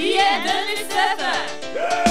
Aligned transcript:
Vi 0.00 0.14
er 0.16 2.09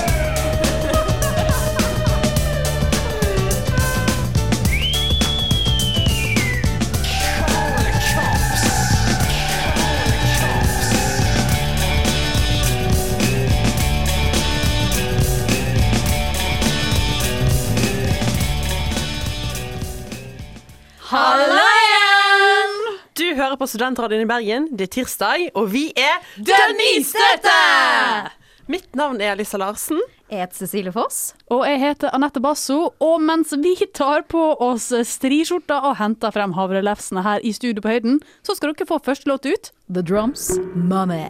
på 23.59 23.67
Studentradioen 23.67 24.23
i 24.23 24.29
Bergen. 24.29 24.69
Det 24.71 24.87
er 24.87 24.93
tirsdag, 24.99 25.49
og 25.53 25.71
vi 25.73 25.89
er 25.99 26.19
Den 26.35 26.77
nystøtte! 26.79 27.57
Mitt 28.69 28.93
navn 28.95 29.17
er 29.21 29.33
Alisa 29.33 29.57
Larsen. 29.57 29.97
Jeg 30.29 30.43
heter 30.43 30.59
Cecilie 30.61 30.93
Foss. 30.93 31.33
Og 31.49 31.63
jeg 31.65 31.79
heter 31.81 32.13
Anette 32.13 32.41
Basso, 32.43 32.91
og 33.01 33.15
mens 33.25 33.55
vi 33.57 33.73
tar 33.97 34.27
på 34.29 34.43
oss 34.61 34.91
striskjorta 35.09 35.79
og 35.89 35.97
henter 35.97 36.35
frem 36.35 36.53
havrelefsene 36.53 37.25
her 37.25 37.41
i 37.41 37.55
studio 37.57 37.81
på 37.81 37.95
høyden, 37.95 38.21
så 38.45 38.53
skal 38.53 38.75
dere 38.75 38.89
få 38.91 39.01
første 39.01 39.31
låt 39.31 39.49
ut. 39.49 39.73
The 39.89 40.05
Drums 40.05 40.51
Mummy. 40.75 41.25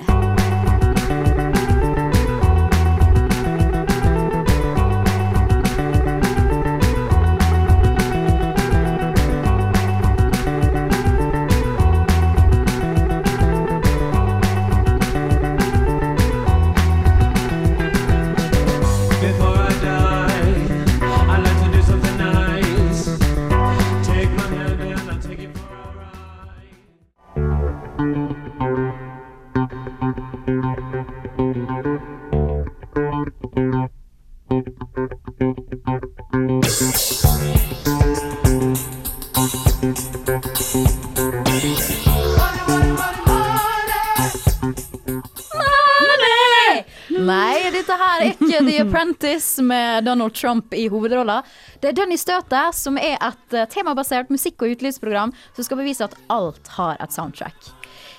Med 50.00 50.08
Donald 50.08 50.34
Trump 50.34 50.74
i 50.74 50.88
hovedrolla. 50.88 51.42
Det 51.82 51.92
er 51.92 51.98
Denny 51.98 52.16
Støtet, 52.20 52.76
som 52.78 52.98
er 52.98 53.18
et 53.20 53.56
eh, 53.56 53.68
temabasert 53.72 54.32
musikk- 54.32 54.64
og 54.64 54.72
utelivsprogram 54.78 55.34
som 55.56 55.66
skal 55.68 55.80
bevise 55.82 56.06
at 56.08 56.16
alt 56.32 56.72
har 56.78 57.00
et 57.04 57.12
soundtrack. 57.16 57.74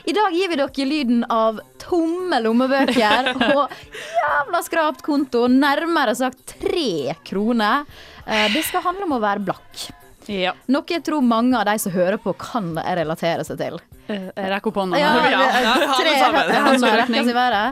I 0.08 0.14
dag 0.16 0.32
gir 0.32 0.48
vi 0.48 0.56
dere 0.56 0.86
lyden 0.88 1.24
av 1.32 1.60
tomme 1.80 2.38
lommebøker 2.44 3.30
og 3.54 3.72
jævla 4.16 4.62
skrapt 4.64 5.04
konto, 5.06 5.46
nærmere 5.52 6.14
sagt 6.18 6.56
tre 6.60 7.16
kroner. 7.24 7.86
Eh, 8.26 8.48
Det 8.52 8.64
skal 8.68 8.84
handle 8.84 9.08
om 9.08 9.16
å 9.16 9.22
være 9.24 9.44
blakk. 9.48 9.86
Ja. 10.30 10.52
Noe 10.70 10.84
jeg 10.92 11.02
tror 11.06 11.24
mange 11.24 11.56
av 11.58 11.64
de 11.66 11.78
som 11.82 11.92
hører 11.96 12.20
på, 12.22 12.36
kan 12.38 12.74
relatere 12.76 13.44
seg 13.48 13.58
til. 13.60 13.80
Eh, 14.10 14.48
rekker 14.50 14.72
opp 14.72 14.80
hånda. 14.82 14.98
Ja, 15.00 15.10
Ja, 15.30 15.42
ja, 15.64 15.74
tre 15.96 16.14
hender 16.18 16.96
rekker 17.02 17.28
seg 17.30 17.36
være. 17.36 17.62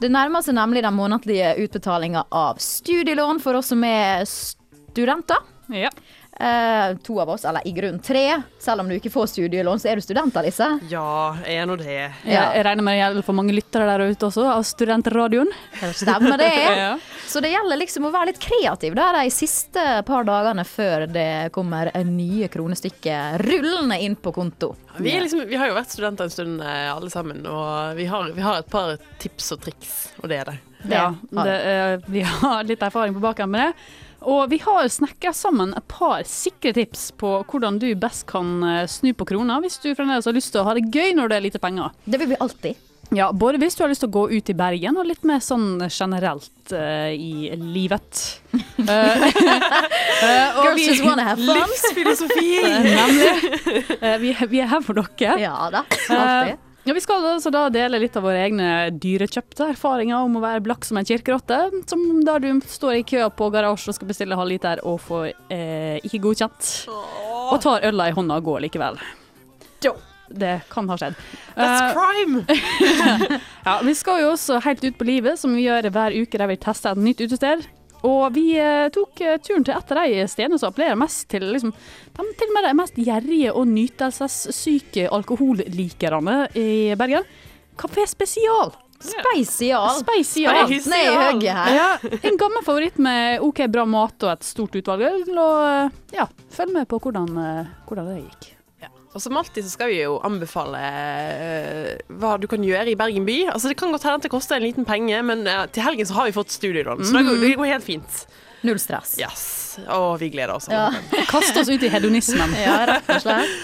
Det 0.00 0.10
nærmer 0.12 0.44
seg 0.46 0.56
nemlig 0.58 0.84
den 0.86 0.96
månedlige 0.96 1.54
utbetalinga 1.64 2.24
av 2.30 2.60
studielån 2.62 3.40
for 3.42 3.58
oss 3.60 3.72
som 3.74 3.84
er 3.86 4.24
studenter. 4.28 5.42
Ja. 5.70 5.90
Eh, 6.40 6.96
to 6.96 7.20
av 7.20 7.28
oss, 7.28 7.44
eller 7.44 7.68
i 7.68 7.72
grunn 7.72 7.98
tre. 7.98 8.42
Selv 8.58 8.80
om 8.80 8.88
du 8.88 8.94
ikke 8.96 9.10
får 9.12 9.26
studielån, 9.26 9.80
så 9.80 9.90
er 9.90 10.00
du 10.00 10.04
student, 10.04 10.36
Alice. 10.40 10.68
Ja, 10.88 11.36
jeg 11.44 11.60
er 11.60 11.66
nå 11.68 11.76
det. 11.76 11.96
Ja. 12.24 12.46
Jeg 12.56 12.64
regner 12.64 12.86
med 12.86 12.96
det 12.96 13.02
gjelder 13.02 13.26
for 13.26 13.36
mange 13.36 13.52
lyttere 13.52 13.88
der 13.90 14.06
ute 14.08 14.30
også, 14.30 14.46
av 14.48 14.64
studentradioen. 14.64 15.52
Stemmer 15.92 16.40
det? 16.40 16.48
Ja. 16.80 16.94
Så 17.28 17.42
det 17.42 17.50
gjelder 17.50 17.76
liksom 17.76 18.06
å 18.06 18.12
være 18.14 18.30
litt 18.30 18.40
kreativ 18.40 18.94
da, 18.96 19.10
de 19.18 19.30
siste 19.32 19.82
par 20.06 20.24
dagene 20.24 20.62
før 20.64 21.04
det 21.10 21.50
kommer 21.52 21.90
nye 22.06 22.48
kronestykker 22.52 23.42
rullende 23.42 23.98
inn 24.00 24.16
på 24.16 24.32
konto. 24.32 24.72
Vi, 24.96 25.12
er 25.12 25.24
liksom, 25.26 25.42
vi 25.50 25.58
har 25.60 25.68
jo 25.68 25.76
vært 25.76 25.92
studenter 25.92 26.28
en 26.28 26.32
stund 26.32 26.64
eh, 26.64 26.88
alle 26.92 27.10
sammen, 27.12 27.42
og 27.50 27.98
vi 27.98 28.06
har, 28.08 28.30
vi 28.36 28.44
har 28.44 28.62
et 28.62 28.70
par 28.70 28.94
tips 29.20 29.52
og 29.56 29.64
triks, 29.66 29.96
og 30.22 30.30
det 30.32 30.40
er 30.40 30.52
det. 30.52 30.58
Ja, 30.88 31.10
det, 31.44 31.58
vi 32.08 32.22
har 32.24 32.64
litt 32.64 32.82
erfaring 32.86 33.12
på 33.16 33.24
baken 33.24 33.52
med 33.52 33.66
det. 33.68 34.08
Og 34.20 34.50
vi 34.50 34.58
har 34.60 34.88
snekra 34.92 35.32
sammen 35.36 35.72
et 35.76 35.86
par 35.88 36.22
sikre 36.28 36.74
tips 36.76 37.10
på 37.20 37.38
hvordan 37.48 37.80
du 37.80 37.88
best 37.98 38.26
kan 38.30 38.60
eh, 38.66 38.84
snu 38.90 39.12
på 39.16 39.26
krona 39.32 39.60
hvis 39.64 39.80
du 39.80 39.94
fremdeles 39.94 40.28
har 40.28 40.36
lyst 40.36 40.52
til 40.52 40.62
å 40.62 40.68
ha 40.68 40.76
det 40.76 40.88
gøy 40.92 41.16
når 41.16 41.32
det 41.32 41.38
er 41.38 41.46
lite 41.48 41.62
penger. 41.62 41.94
Det 42.04 42.20
vil 42.20 42.32
vi 42.34 42.40
alltid. 42.40 42.86
Ja, 43.10 43.32
både 43.34 43.58
hvis 43.58 43.74
du 43.74 43.82
har 43.82 43.90
lyst 43.90 44.04
til 44.04 44.10
å 44.10 44.14
gå 44.14 44.28
ut 44.30 44.50
i 44.52 44.54
Bergen, 44.54 44.94
og 45.00 45.08
litt 45.08 45.24
mer 45.26 45.40
sånn 45.42 45.80
generelt 45.90 46.70
uh, 46.70 47.10
i 47.10 47.50
livet. 47.58 48.20
uh, 48.86 49.24
Girls 50.62 50.86
just 50.86 51.02
wanna 51.02 51.26
have 51.26 51.42
fun. 51.42 51.58
Livsfilosofi! 51.58 52.62
Nemlig. 52.86 53.32
Vi, 54.22 54.34
vi 54.54 54.62
er 54.62 54.70
her 54.70 54.84
for 54.86 55.00
dere. 55.00 55.40
Ja 55.42 55.56
da, 55.74 55.82
alltid. 56.06 56.69
Ja, 56.84 56.94
vi 56.96 57.02
skal 57.04 57.26
altså 57.34 57.52
da 57.54 57.66
dele 57.72 58.00
litt 58.02 58.16
av 58.16 58.24
våre 58.24 58.40
egne 58.46 58.70
dyrekjøpte 58.96 59.70
erfaringer 59.74 60.24
om 60.24 60.38
å 60.38 60.44
være 60.44 60.64
blakk 60.64 60.86
som 60.88 61.00
en 61.00 61.08
kirkerotte. 61.08 61.60
Som 61.90 62.22
da 62.26 62.38
du 62.42 62.50
står 62.66 63.00
i 63.00 63.06
kø 63.06 63.26
på 63.36 63.50
garasje 63.54 63.92
og 63.92 63.98
skal 63.98 64.10
bestille 64.10 64.38
halvliter 64.38 64.84
og 64.88 65.00
får 65.04 65.30
eh, 65.52 65.96
ikke 66.06 66.22
godkjent. 66.28 66.70
Og 67.50 67.58
tar 67.62 67.88
øla 67.90 68.10
i 68.10 68.14
hånda 68.16 68.40
og 68.40 68.48
går 68.52 68.64
likevel. 68.68 69.00
Det 70.30 70.60
kan 70.70 70.88
ha 70.88 70.96
skjedd. 70.98 71.16
That's 71.56 71.82
Eh, 71.82 71.94
crime! 71.96 72.44
ja, 73.66 73.80
vi 73.82 73.94
skal 73.94 74.22
jo 74.22 74.32
også 74.36 74.60
helt 74.62 74.84
ut 74.84 74.98
på 74.98 75.08
livet, 75.08 75.38
som 75.40 75.54
vi 75.54 75.66
gjør 75.66 75.90
hver 75.90 76.14
uke 76.14 76.38
der 76.38 76.50
vi 76.52 76.58
tester 76.62 76.94
et 76.94 77.02
nytt 77.02 77.22
utested. 77.24 77.66
Og 78.06 78.34
vi 78.34 78.54
eh, 78.56 78.88
tok 78.94 79.20
eh, 79.24 79.38
turen 79.44 79.64
til 79.66 79.76
et 79.76 79.92
av 79.92 80.04
de 80.08 80.26
stedene 80.30 80.58
som 80.60 80.70
appellerer 80.70 80.98
mest 81.00 81.26
til 81.32 81.44
liksom, 81.52 81.72
de 82.16 82.28
til 82.40 82.52
med 82.54 82.66
de 82.66 82.74
mest 82.78 83.00
gjerrige 83.00 83.52
og 83.52 83.66
nytelsessyke 83.68 85.08
alkohollikerne 85.12 86.36
i 86.56 86.94
Bergen. 87.00 87.26
Kafé 87.80 88.06
Spesial. 88.08 88.72
Spesial. 89.00 89.94
Spesial. 90.02 90.52
Nei, 90.92 91.02
er 91.08 91.20
her. 91.56 91.72
Ja, 91.72 91.90
en 92.20 92.36
gammel 92.40 92.64
favoritt 92.66 93.00
med 93.00 93.40
OK 93.44 93.64
bra 93.72 93.86
mat 93.88 94.28
og 94.28 94.34
et 94.34 94.48
stort 94.48 94.76
utvalg. 94.76 95.06
Og 95.32 95.60
eh, 95.64 96.00
ja, 96.16 96.28
følg 96.52 96.76
med 96.76 96.88
på 96.90 97.00
hvordan, 97.04 97.36
hvordan 97.88 98.10
det 98.12 98.22
gikk. 98.24 98.50
Og 99.10 99.22
som 99.22 99.36
alltid 99.36 99.64
så 99.66 99.72
skal 99.72 99.90
vi 99.90 99.96
jo 100.04 100.18
anbefale 100.26 100.80
eh, 100.86 101.94
hva 102.20 102.36
du 102.38 102.46
kan 102.50 102.62
gjøre 102.62 102.92
i 102.92 102.98
Bergen 102.98 103.26
by. 103.26 103.40
Altså 103.50 103.72
Det 103.72 103.78
kan 103.80 103.90
godt 103.90 104.06
hende 104.06 104.20
at 104.20 104.28
det 104.28 104.30
koster 104.30 104.60
en 104.60 104.66
liten 104.68 104.86
penge, 104.86 105.18
men 105.26 105.42
eh, 105.50 105.64
til 105.74 105.82
helgen 105.86 106.06
så 106.06 106.20
har 106.20 106.30
vi 106.30 106.36
fått 106.36 106.54
studielån, 106.54 107.02
så 107.02 107.18
det 107.18 107.26
går, 107.26 107.42
det 107.42 107.56
går 107.58 107.72
helt 107.72 107.88
fint. 107.88 108.22
Null 108.62 108.78
stress. 108.78 109.16
Yes. 109.18 109.44
Og 109.96 110.20
vi 110.20 110.30
gleder 110.30 110.54
oss. 110.54 110.70
Ja. 110.70 110.92
Kast 111.32 111.58
oss 111.58 111.70
ut 111.72 111.82
i 111.82 111.90
hedonismen. 111.90 112.54
Ja, 112.60 112.84
rett 112.86 113.10
og 113.10 113.22
slett. 113.24 113.60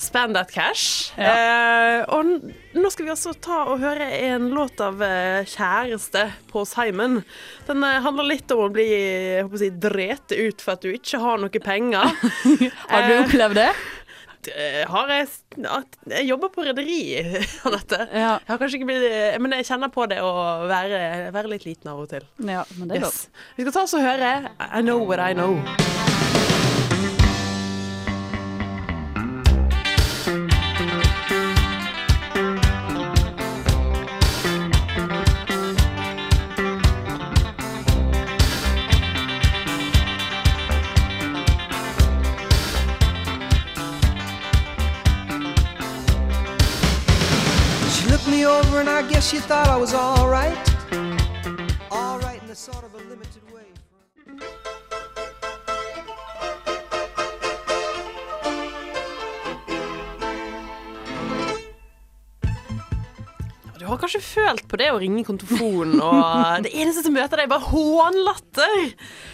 Spend 0.00 0.32
that 0.32 0.48
cash. 0.52 1.12
Eh, 1.20 2.00
og 2.08 2.28
nå 2.72 2.90
skal 2.92 3.04
vi 3.04 3.12
også 3.12 3.34
ta 3.44 3.58
og 3.68 3.82
høre 3.82 4.06
en 4.30 4.46
låt 4.52 4.80
av 4.80 5.00
kjæreste 5.44 6.22
på 6.48 6.64
Simon. 6.68 7.18
Den 7.68 7.84
handler 7.84 8.30
litt 8.30 8.52
om 8.56 8.64
å 8.64 8.70
bli 8.72 8.86
jeg 8.88 9.44
håper 9.44 9.60
å 9.60 9.60
si, 9.60 9.70
drete 9.84 10.40
ut 10.40 10.64
for 10.64 10.76
at 10.76 10.84
du 10.84 10.92
ikke 10.92 11.20
har 11.20 11.40
noe 11.40 11.64
penger. 11.64 12.16
Har 12.92 13.08
du 13.08 13.16
opplevd 13.18 13.60
det? 13.60 13.68
Eh, 14.48 14.86
har 14.88 15.10
jeg, 15.12 15.26
jeg 16.08 16.26
jobber 16.30 16.48
på 16.54 16.64
rederi, 16.64 17.00
Anette. 17.68 17.98
Ja. 18.08 18.38
Jeg 18.38 18.48
har 18.48 18.60
kanskje 18.62 18.80
ikke 18.80 18.88
blitt 18.88 19.04
eh, 19.10 19.36
Men 19.42 19.52
jeg 19.58 19.68
kjenner 19.68 19.92
på 19.92 20.06
det 20.10 20.22
å 20.24 20.30
være, 20.70 21.28
være 21.34 21.52
litt 21.52 21.66
liten 21.68 21.92
av 21.92 22.00
og 22.06 22.08
til. 22.14 22.24
ja 22.48 22.64
men 22.78 22.88
det 22.88 23.00
er 23.00 23.04
lov. 23.08 23.12
Yes. 23.12 23.28
Vi 23.58 23.66
skal 23.66 23.76
ta 23.76 23.84
oss 23.84 23.98
og 24.00 24.06
høre 24.06 24.32
I 24.70 24.80
Know 24.86 25.04
What 25.04 25.20
I 25.20 25.34
Know. 25.36 25.60
Over 48.70 48.80
and 48.80 48.90
I 48.90 49.02
guess 49.10 49.32
you 49.32 49.40
thought 49.40 49.68
I 49.68 49.76
was 49.76 49.94
alright. 49.94 50.56
Alright 51.90 52.40
in 52.42 52.50
a 52.50 52.54
sort 52.54 52.84
of 52.84 52.94
a 52.94 53.02
limited 53.10 53.42
way. 53.52 53.66
Du 63.78 63.86
har 63.86 63.98
kanskje 63.98 64.20
følt 64.20 64.68
på 64.68 64.78
det 64.78 64.90
å 64.92 65.00
ringe 65.02 65.24
kontofonen, 65.26 65.98
og 65.98 66.62
det 66.66 66.70
eneste 66.70 67.02
som 67.02 67.16
møter 67.16 67.40
deg, 67.40 67.48
er 67.48 67.50
bare 67.50 67.70
hånlatter. 67.72 68.76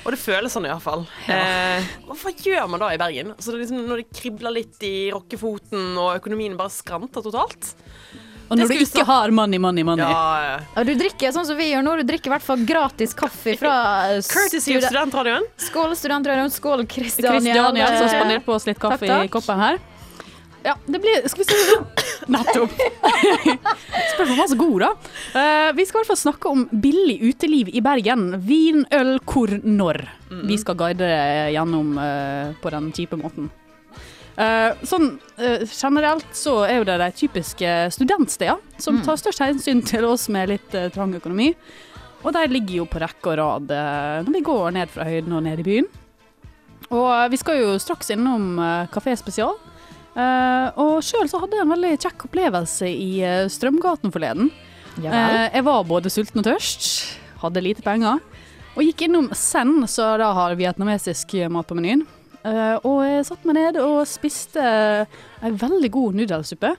Og 0.07 0.15
det 0.15 0.23
føles 0.23 0.57
sånn 0.57 0.69
iallfall. 0.71 1.05
Eh, 1.29 1.85
og 2.07 2.17
hva 2.23 2.33
gjør 2.33 2.71
man 2.73 2.81
da 2.81 2.95
i 2.95 3.01
Bergen? 3.03 3.35
Altså, 3.37 3.53
det 3.53 3.59
er 3.59 3.65
liksom, 3.67 3.85
når 3.91 4.05
det 4.05 4.17
kribler 4.17 4.57
litt 4.63 4.87
i 4.87 4.97
rockefoten, 5.13 5.93
og 5.99 6.15
økonomien 6.23 6.57
bare 6.57 6.73
skranter 6.73 7.27
totalt. 7.27 7.75
Og 8.47 8.55
når 8.55 8.69
du 8.71 8.75
ikke 8.77 8.85
vi 8.85 8.87
ikke 8.87 9.07
har 9.09 9.33
money, 9.35 9.59
money, 9.59 9.83
money. 9.87 10.07
Ja, 10.07 10.59
ja. 10.77 10.85
Du 10.87 10.93
drikker 10.95 11.35
sånn 11.35 11.49
som 11.49 11.59
vi 11.59 11.73
gjør 11.73 11.83
nå. 11.83 11.97
Du 11.99 12.07
drikker 12.07 12.31
i 12.31 12.35
hvert 12.37 12.47
fall 12.47 12.63
gratis 12.69 13.17
kaffe 13.19 13.57
fra 13.59 13.75
eh, 14.13 14.21
Courtesy 14.35 14.77
of 14.79 14.87
Studentradioen. 14.87 15.49
Skål, 15.67 15.97
studentradioen. 15.99 16.53
Skål, 16.55 16.87
Kristian. 16.91 17.41
Kristiania 17.41 17.91
som 17.97 18.09
spanderte 18.13 18.47
på 18.47 18.55
oss 18.55 18.69
litt 18.69 18.79
kaffe 18.83 19.03
Takk, 19.03 19.11
takk. 19.17 19.29
i 19.29 19.35
koppen 19.35 19.63
her. 19.65 19.83
Ja, 20.67 20.75
det 20.91 20.99
blir 20.99 21.29
Skal 21.31 21.45
vi 21.45 21.55
se 21.55 21.77
Nettopp. 22.35 22.73
Spør 24.13 24.25
om 24.25 24.33
han 24.33 24.41
er 24.43 24.49
så 24.51 24.59
god, 24.59 24.81
da. 24.83 24.89
Uh, 25.35 25.69
vi 25.79 25.87
skal 25.87 25.99
i 25.99 26.01
hvert 26.01 26.11
fall 26.11 26.23
snakke 26.23 26.51
om 26.51 26.65
billig 26.71 27.21
uteliv 27.27 27.71
i 27.71 27.83
Bergen. 27.85 28.29
Vin, 28.47 28.83
øl, 28.95 29.17
hvor, 29.27 29.53
når. 29.63 30.03
Vi 30.47 30.59
skal 30.59 30.79
guide 30.79 31.11
gjennom 31.55 31.95
uh, 31.99 32.51
på 32.63 32.75
den 32.75 32.91
kjipe 32.95 33.19
måten. 33.21 33.51
Eh, 34.37 34.85
sånn 34.85 35.15
eh, 35.41 35.63
generelt 35.65 36.29
så 36.37 36.59
er 36.67 36.81
jo 36.81 36.87
det 36.89 36.99
de 37.01 37.09
typiske 37.17 37.69
studentsteder 37.95 38.59
som 38.83 38.99
tar 39.05 39.17
størst 39.17 39.41
hensyn 39.41 39.81
til 39.87 40.05
oss 40.05 40.27
med 40.33 40.51
litt 40.53 40.75
eh, 40.77 40.91
trang 40.93 41.15
økonomi. 41.17 41.55
Og 42.21 42.35
de 42.37 42.43
ligger 42.51 42.83
jo 42.83 42.89
på 42.91 43.01
rekke 43.01 43.33
og 43.33 43.39
rad 43.39 43.73
når 44.27 44.33
vi 44.35 44.43
går 44.45 44.73
ned 44.75 44.91
fra 44.91 45.05
høyden 45.07 45.37
og 45.37 45.45
ned 45.47 45.61
i 45.63 45.67
byen. 45.67 45.87
Og 46.91 47.11
vi 47.31 47.39
skal 47.39 47.61
jo 47.61 47.77
straks 47.79 48.11
innom 48.11 48.57
Kafé 48.91 49.15
Spesial. 49.21 49.53
Og 50.17 50.97
sjøl 51.07 51.29
så 51.31 51.39
hadde 51.43 51.55
jeg 51.55 51.67
en 51.67 51.75
veldig 51.75 51.93
kjekk 52.03 52.25
opplevelse 52.27 52.89
i 52.89 53.21
Strømgaten 53.53 54.11
forleden. 54.15 54.51
Ja 55.05 55.53
jeg 55.53 55.63
var 55.69 55.87
både 55.87 56.11
sulten 56.11 56.43
og 56.43 56.49
tørst, 56.49 56.89
hadde 57.45 57.63
lite 57.63 57.85
penger, 57.87 58.19
og 58.75 58.83
gikk 58.83 59.07
innom 59.07 59.29
Sen, 59.37 59.85
så 59.87 60.17
da 60.19 60.33
har 60.35 60.59
vietnamesisk 60.59 61.37
mat 61.53 61.69
på 61.69 61.79
menyen. 61.79 62.03
Eh, 62.47 62.77
og 62.87 63.03
jeg 63.03 63.27
satte 63.27 63.49
meg 63.49 63.59
ned 63.59 63.81
og 63.83 64.05
spiste 64.09 64.63
ei 64.63 65.53
veldig 65.53 65.91
god 65.95 66.19
nudelsuppe, 66.21 66.73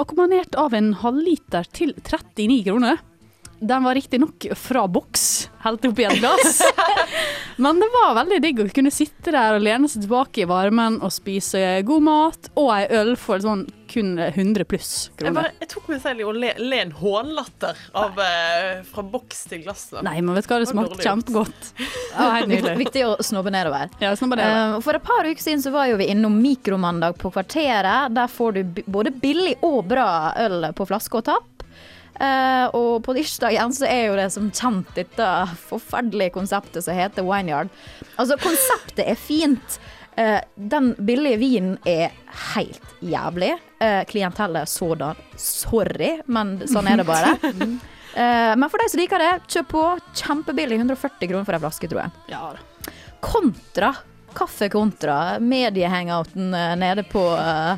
akkompagnert 0.00 0.56
av 0.58 0.74
en 0.74 0.94
halvliter 1.04 1.68
til 1.74 1.94
39 2.00 2.62
kroner. 2.66 3.02
Den 3.64 3.86
var 3.86 3.94
riktignok 3.96 4.48
fra 4.58 4.82
boks, 4.90 5.48
helt 5.62 5.86
oppi 5.86 6.04
et 6.08 6.18
glass. 6.18 6.58
Men 7.62 7.78
det 7.80 7.88
var 7.94 8.16
veldig 8.18 8.40
digg 8.42 8.64
å 8.64 8.68
kunne 8.74 8.92
sitte 8.92 9.32
der 9.32 9.56
og 9.56 9.64
lene 9.64 9.88
seg 9.88 10.04
tilbake 10.04 10.42
i 10.42 10.48
varmen 10.50 10.98
og 10.98 11.14
spise 11.14 11.62
god 11.86 12.04
mat 12.04 12.50
og 12.58 12.72
ei 12.74 12.84
øl 12.98 13.14
for 13.20 13.40
sånn 13.44 13.62
kun 13.94 14.10
100 14.18 14.64
pluss 14.68 14.90
Jeg, 15.06 15.16
kroner. 15.22 15.36
bare, 15.38 15.52
jeg 15.62 15.70
tok 15.72 15.88
meg 15.92 16.00
selv 16.02 16.20
i 16.20 16.26
å 16.26 16.34
le, 16.34 16.50
le 16.58 16.80
en 16.82 16.92
hånlatter 16.98 17.80
av, 18.02 18.18
eh, 18.24 18.82
fra 18.90 19.04
boks 19.14 19.44
til 19.52 19.62
glass. 19.64 19.86
da. 19.94 20.02
Nei, 20.06 20.16
men 20.20 20.34
vet 20.36 20.48
du 20.48 20.52
hva, 20.54 20.60
det 20.64 20.70
smakte 20.72 21.00
kjempegodt. 21.06 21.70
Ja, 22.14 22.28
helt 22.36 22.46
Viktig, 22.46 22.60
nydelig. 22.62 22.78
viktig 22.84 23.06
å 23.08 23.14
snobbe 23.26 23.50
nedover. 23.54 23.88
Ja, 24.02 24.12
snobbe 24.18 24.36
nedover. 24.38 24.60
det. 24.60 24.76
Eh, 24.76 24.84
for 24.86 24.98
et 25.00 25.06
par 25.08 25.26
uker 25.30 25.42
siden 25.42 25.62
så 25.64 25.72
var 25.74 25.88
jo 25.90 25.96
vi 25.98 26.10
innom 26.12 26.36
Mikromandag 26.42 27.16
på 27.18 27.32
Kvarteret. 27.34 28.12
Der 28.14 28.30
får 28.30 28.54
du 28.58 28.82
både 28.86 29.10
billig 29.22 29.56
og 29.66 29.80
bra 29.90 30.06
øl 30.44 30.68
på 30.78 30.86
flaske 30.92 31.18
og 31.22 31.26
tapp. 31.30 31.50
Uh, 32.14 32.70
og 32.78 33.00
på 33.02 33.10
tirsdagen 33.16 33.72
så 33.74 33.88
er 33.90 34.04
jo 34.06 34.14
det 34.14 34.28
som 34.30 34.46
kjent 34.54 34.92
dette 34.94 35.30
forferdelige 35.66 36.30
konseptet 36.36 36.84
som 36.86 36.94
heter 36.94 37.26
Wineyard. 37.26 37.72
Altså, 38.14 38.36
konseptet 38.38 39.02
er 39.02 39.18
fint. 39.18 39.78
Uh, 40.14 40.38
den 40.54 40.92
billige 41.02 41.40
vinen 41.42 41.72
er 41.90 42.14
helt 42.54 42.92
jævlig. 43.02 43.56
Uh, 43.84 44.04
klientellet 44.08 44.70
sådan. 44.72 45.20
Sorry, 45.36 46.14
men 46.26 46.56
sånn 46.70 46.88
er 46.88 47.02
det 47.02 47.06
bare. 47.08 47.34
uh, 47.36 48.54
men 48.60 48.66
for 48.72 48.80
de 48.80 48.88
som 48.92 49.02
liker 49.02 49.20
det, 49.22 49.32
kjøp 49.52 49.70
på. 49.74 49.84
Kjempebillig. 50.24 50.80
140 50.80 51.28
kroner 51.30 51.44
for 51.48 51.58
ei 51.58 51.62
flaske, 51.66 51.90
tror 51.92 52.06
jeg. 52.06 52.24
Ja. 52.32 52.50
Kontra 53.24 53.92
Kaffe 54.34 54.66
kontra 54.68 55.38
mediehangouten 55.38 56.48
uh, 56.54 56.72
nede 56.80 57.04
på, 57.06 57.20
uh, 57.38 57.76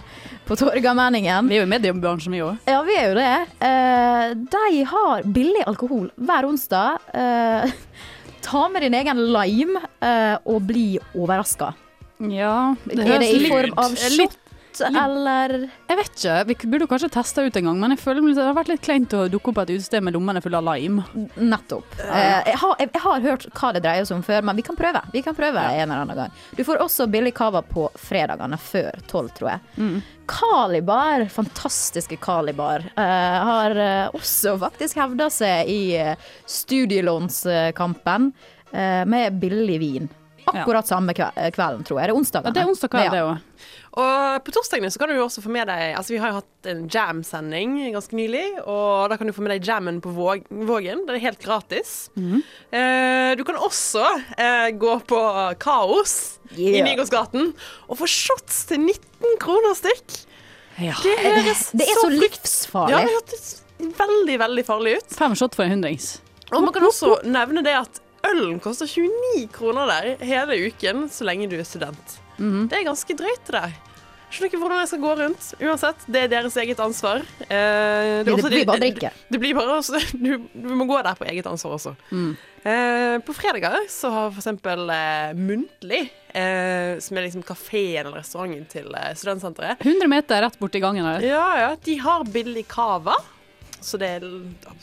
på 0.48 0.56
Torgallmenningen. 0.56 1.50
Vi 1.50 1.58
er 1.58 1.60
jo 1.60 1.66
i 1.66 1.72
mediebransjen, 1.74 2.32
vi 2.32 2.40
òg. 2.46 2.62
Ja, 2.70 2.78
vi 2.86 2.94
er 2.96 3.10
jo 3.10 3.16
det. 3.18 3.32
Eh, 3.66 4.30
de 4.54 4.84
har 4.88 5.26
billig 5.36 5.64
alkohol 5.68 6.08
hver 6.16 6.48
onsdag. 6.48 7.02
Eh, 7.12 7.74
ta 8.46 8.62
med 8.72 8.86
din 8.86 8.96
egen 8.96 9.20
lime 9.34 9.82
eh, 10.00 10.36
og 10.46 10.62
bli 10.70 10.86
overraska. 11.12 11.74
Ja, 12.32 12.72
det 12.88 13.02
høres 13.04 13.16
Er 13.18 13.20
det 13.20 13.30
i 13.34 13.50
form 13.50 13.76
av 13.84 13.96
litt- 14.16 14.38
eller 14.80 15.54
Jeg 15.88 15.98
vet 15.98 16.10
ikke. 16.16 16.36
Vi 16.48 16.56
burde 16.72 16.88
kanskje 16.90 17.10
testa 17.14 17.44
ut 17.46 17.56
en 17.56 17.68
gang, 17.70 17.78
men 17.80 17.94
jeg 17.94 18.02
føler 18.02 18.24
det 18.36 18.44
har 18.44 18.56
vært 18.56 18.70
litt 18.72 18.82
kleint 18.84 19.14
å 19.16 19.26
dukke 19.30 19.50
opp 19.52 19.58
på 19.58 19.64
et 19.66 19.72
utested 19.76 20.04
med 20.04 20.16
lommene 20.16 20.42
fulle 20.44 20.60
av 20.60 20.66
lime. 20.68 21.04
Nettopp. 21.36 21.96
Eh, 22.02 22.50
jeg, 22.50 22.58
har, 22.62 22.74
jeg, 22.82 22.90
har 23.04 23.24
hørt 23.26 23.46
hva 23.56 23.70
det 23.76 23.82
dreier 23.86 24.08
seg 24.08 24.18
om 24.18 24.24
før, 24.26 24.44
men 24.48 24.58
vi 24.58 24.64
kan 24.66 24.78
prøve. 24.78 25.02
Vi 25.14 25.22
kan 25.24 25.36
prøve 25.38 25.62
en 25.62 25.86
eller 25.86 26.02
annen 26.04 26.20
gang. 26.20 26.42
Du 26.58 26.64
får 26.66 26.82
også 26.84 27.08
billig 27.12 27.32
cava 27.36 27.62
på 27.66 27.88
fredagene 28.00 28.58
før 28.60 29.00
tolv, 29.10 29.32
tror 29.36 29.54
jeg. 29.54 30.02
Kalibar, 30.26 31.24
fantastiske 31.30 32.18
Kalibar, 32.22 32.84
eh, 32.98 33.38
har 33.50 33.78
eh, 33.78 34.16
også 34.16 34.56
faktisk 34.62 35.00
hevda 35.00 35.30
seg 35.32 35.70
i 35.70 35.80
studielånskampen 36.58 38.32
med 39.06 39.36
billig 39.40 39.76
vin. 39.80 40.08
Akkurat 40.46 40.86
samme 40.86 41.14
kve 41.14 41.30
kvelden, 41.54 41.84
tror 41.86 42.00
jeg. 42.00 42.08
Det 42.08 42.12
er 42.12 42.18
onsdag. 42.20 42.46
Ja, 42.46 42.52
det 42.54 42.62
er 42.62 42.70
onsdag 42.70 42.90
kveld, 42.92 43.04
Ja. 43.04 43.10
det 43.10 43.22
òg. 43.22 43.38
Og 43.96 44.44
på 44.44 44.52
torsdagene 44.52 44.90
så 44.92 45.00
kan 45.00 45.08
du 45.08 45.14
jo 45.16 45.24
også 45.24 45.40
få 45.40 45.48
med 45.54 45.70
deg 45.70 45.94
Altså 45.96 46.12
Vi 46.12 46.18
har 46.20 46.28
jo 46.34 46.40
hatt 46.42 46.68
en 46.68 46.82
jam-sending 46.92 47.78
ganske 47.94 48.12
nylig, 48.18 48.42
og 48.68 49.08
da 49.08 49.16
kan 49.16 49.26
du 49.26 49.32
få 49.32 49.40
med 49.46 49.54
deg 49.54 49.64
jammen 49.64 50.02
på 50.04 50.12
Vågen. 50.12 51.06
Det 51.06 51.14
er 51.16 51.22
helt 51.22 51.40
gratis. 51.40 52.10
eh, 52.18 53.30
du 53.38 53.44
kan 53.48 53.56
også 53.56 54.04
eh, 54.36 54.68
gå 54.76 54.98
på 55.08 55.20
Kaos 55.62 56.16
i 56.56 56.68
Yeah. 56.76 56.84
Nygårdsgaten 56.86 57.48
og 57.88 57.98
få 57.98 58.06
shots 58.08 58.64
til 58.70 58.78
19 58.84 59.38
kroner 59.42 59.74
stykk. 59.78 60.18
Ja. 60.78 60.92
Det 61.02 61.16
høres 61.22 61.70
Det 61.72 61.86
er 61.88 61.96
så 61.98 62.06
frykt- 62.10 62.22
livsfarlig. 62.22 62.92
Ja, 62.92 63.00
det 63.02 63.16
hørtes 63.16 63.46
veldig, 63.98 64.36
veldig 64.44 64.64
farlig 64.68 64.96
ut. 65.00 65.16
Fem 65.16 65.34
shot 65.34 65.54
for 65.56 65.64
en 65.66 65.72
hundrings. 65.78 66.20
Og 66.52 66.62
man 66.62 66.72
kan 66.76 66.84
også 66.86 67.16
nevne 67.26 67.64
det 67.66 67.74
at 67.74 68.00
ølen 68.30 68.60
koster 68.64 68.86
29 68.90 69.48
kroner 69.54 69.86
der 69.90 70.24
hele 70.26 70.56
uken 70.68 71.06
så 71.12 71.24
lenge 71.28 71.48
du 71.50 71.56
er 71.58 71.64
student. 71.68 72.18
Mhm. 72.38 72.68
Det 72.68 72.78
er 72.80 72.88
ganske 72.90 73.16
drøyt, 73.16 73.44
det 73.48 73.54
der. 73.60 73.76
Skjønner 74.26 74.50
ikke 74.50 74.58
hvordan 74.58 74.80
jeg 74.82 74.88
skal 74.90 75.00
gå 75.04 75.10
rundt. 75.20 75.44
Uansett, 75.62 76.00
det 76.10 76.22
er 76.24 76.28
deres 76.32 76.56
eget 76.58 76.80
ansvar. 76.82 77.20
Eh, 77.46 78.24
Det 78.26 78.32
også- 78.34 78.50
blir 78.50 78.66
bare 78.66 78.80
drikke. 78.82 79.10
Det 79.30 79.38
blir 79.40 79.54
bare 79.54 79.76
også, 79.78 80.00
du, 80.24 80.32
du 80.52 80.74
må 80.74 80.84
gå 80.90 80.98
der 81.06 81.14
på 81.14 81.24
eget 81.30 81.46
ansvar 81.46 81.76
også. 81.78 81.94
Eh, 82.66 83.18
på 83.22 83.32
fredager 83.38 83.86
så 83.88 84.10
har 84.10 84.34
eksempel 84.34 84.90
eh, 84.90 85.32
Muntlig, 85.38 86.10
eh, 86.34 86.98
som 86.98 87.16
er 87.16 87.28
liksom 87.28 87.44
kafeen 87.46 88.02
eller 88.08 88.18
restauranten 88.18 88.66
til 88.68 88.90
eh, 88.98 89.12
studentsenteret, 89.14 89.78
100 89.86 90.08
meter 90.10 90.42
rett 90.42 90.58
borti 90.58 90.80
gangen 90.82 91.06
her. 91.06 91.22
ja, 91.22 91.46
ja, 91.62 91.70
de 91.86 91.96
har 92.02 92.24
billig 92.24 92.66
cava. 92.68 93.14
Så 93.80 93.96
det 94.00 94.08
er, 94.18 94.26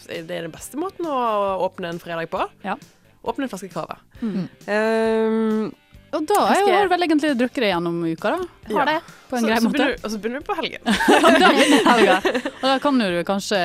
det 0.07 0.31
er 0.31 0.45
den 0.47 0.51
beste 0.53 0.77
måten 0.79 1.03
å 1.05 1.59
åpne 1.67 1.89
en 1.91 1.99
fredag 1.99 2.29
på. 2.31 2.45
Ja. 2.63 2.77
Åpne 3.23 3.47
en 3.47 3.51
flaske 3.53 3.71
cava. 3.71 3.97
Mm. 4.21 4.47
Um, 4.67 5.73
Og 6.13 6.25
da 6.29 6.39
skal- 6.53 6.67
jo 6.69 6.89
vel 6.91 7.05
egentlig 7.07 7.33
drukket 7.39 7.63
det 7.63 7.69
gjennom 7.71 7.95
uka, 8.05 8.35
da. 8.35 8.75
Har 8.75 8.85
det. 8.91 8.99
På 9.29 9.37
en 9.37 9.43
så, 9.43 9.47
grei 9.47 9.57
så 9.57 9.63
måte. 9.65 9.73
begynner, 9.73 9.95
og 10.03 10.11
så 10.11 10.19
begynner 10.21 10.39
du 10.39 10.45
på 10.45 10.57
helgen. 10.59 10.81
Da 11.41 11.49
begynner 11.49 11.89
helga. 11.89 12.17
Og 12.61 12.67
da 12.67 12.77
kan 12.83 12.99
du 13.01 13.23
kanskje 13.25 13.61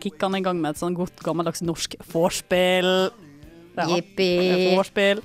kicke 0.00 0.22
han 0.22 0.38
i 0.38 0.42
gang 0.46 0.60
med 0.62 0.70
et 0.76 0.80
sånn 0.80 0.96
godt 0.96 1.20
gammeldags 1.26 1.60
norsk 1.66 1.98
vorspiel. 2.12 3.10
Ja, 3.76 3.86
Jippi. 3.86 4.30
vorspiel. 4.76 5.20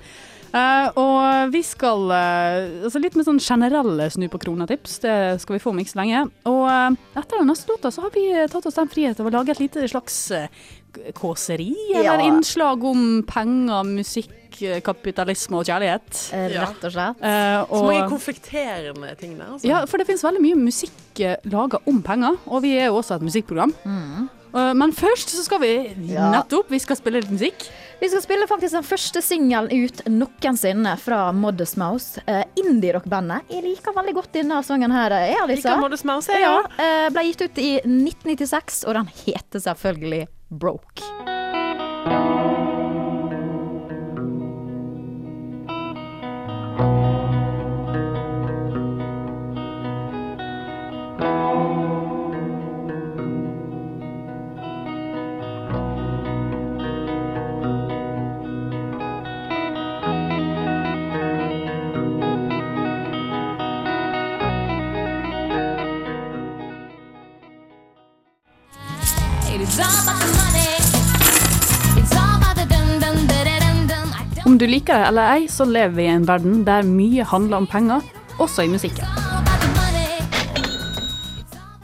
Uh, 0.56 0.88
og 0.96 1.50
vi 1.52 1.60
skal 1.68 2.06
uh, 2.08 2.86
altså 2.88 3.02
Litt 3.04 3.18
med 3.20 3.26
sånn 3.28 3.42
generelle 3.44 4.06
snu 4.14 4.30
på 4.32 4.40
krona-tips. 4.40 5.00
Det 5.04 5.16
skal 5.44 5.58
vi 5.58 5.60
få 5.64 5.74
om 5.74 5.82
ikke 5.82 5.92
så 5.92 6.00
lenge. 6.00 6.22
Og 6.48 6.62
uh, 6.64 6.96
etter 7.20 7.42
den 7.42 7.50
neste 7.52 7.74
låta 7.74 7.92
så 7.92 8.06
har 8.06 8.14
vi 8.16 8.24
tatt 8.52 8.68
oss 8.70 8.78
den 8.80 8.92
frihet 8.92 9.20
av 9.20 9.28
å 9.28 9.34
lage 9.36 9.52
et 9.52 9.60
lite 9.60 9.84
slags 9.92 10.16
kåseri, 11.14 11.74
eller 11.96 12.20
Ja. 12.20 12.26
innslag 12.28 12.84
om 12.84 13.24
penger, 13.28 13.84
musikk, 13.84 14.62
eh, 14.62 14.80
kapitalisme 14.82 15.58
og 15.58 15.66
kjærlighet. 15.66 16.34
Eh, 16.34 16.48
Ja. 16.54 16.62
Rett 16.66 16.84
og 16.84 16.92
slett. 16.92 17.22
Eh, 17.22 17.66
Så 17.66 17.84
mange 17.86 18.10
konflikterende 18.10 19.18
ting 19.18 19.38
der. 19.38 19.46
Altså. 19.54 19.66
ja, 19.68 19.86
for 19.86 19.98
det 19.98 20.08
finnes 20.08 20.24
veldig 20.24 20.42
mye 20.42 20.56
musikk 20.56 21.20
eh, 21.20 21.36
laga 21.46 21.80
om 21.88 22.02
penger, 22.02 22.38
og 22.48 22.62
vi 22.62 22.78
er 22.78 22.88
jo 22.88 23.00
også 23.02 23.16
et 23.16 23.22
musikkprogram. 23.22 23.74
Eh, 24.56 24.74
men 24.74 24.92
først 24.94 25.28
så 25.36 25.44
skal 25.44 25.60
vi 25.60 25.72
nettopp 25.98 26.70
vi 26.70 26.80
skal 26.80 26.96
spille 26.96 27.20
litt 27.22 27.30
musikk. 27.32 27.66
Vi 28.00 28.08
skal 28.10 28.22
spille 28.22 28.48
faktisk 28.48 28.72
den 28.72 28.84
første 28.84 29.22
singelen 29.24 29.70
ut 29.86 30.02
noensinne 30.06 30.98
fra 31.00 31.32
Modest 31.34 31.78
Mouse. 31.78 32.20
Uh, 32.28 32.44
Indie-rock-bandet. 32.60 33.42
Jeg 33.50 33.64
liker 33.64 33.94
veldig 33.96 34.14
godt 34.14 34.32
denne 34.34 34.62
sangen 34.64 34.92
her, 34.92 35.10
jeg, 35.10 35.38
Alisa. 35.42 35.70
Liker 35.70 35.82
Modest 35.82 36.06
Mouse, 36.06 36.28
jeg, 36.28 36.42
Ja, 36.42 36.62
ja. 36.78 37.06
Uh, 37.08 37.10
ble 37.16 37.24
gitt 37.32 37.42
ut 37.42 37.58
i 37.58 37.80
1996, 37.84 38.84
og 38.88 38.94
den 38.96 39.06
heter 39.26 39.60
selvfølgelig 39.64 40.28
Broke. 40.52 41.02
Om 74.86 74.94
det 74.94 75.08
eller 75.08 75.32
ei, 75.34 75.48
så 75.50 75.66
lever 75.66 75.96
vi 75.98 76.04
i 76.04 76.12
en 76.14 76.28
verden 76.28 76.60
der 76.66 76.84
mye 76.86 77.24
handler 77.26 77.58
om 77.58 77.66
penger, 77.66 78.04
også 78.38 78.62
i 78.62 78.68
musikken. 78.70 79.08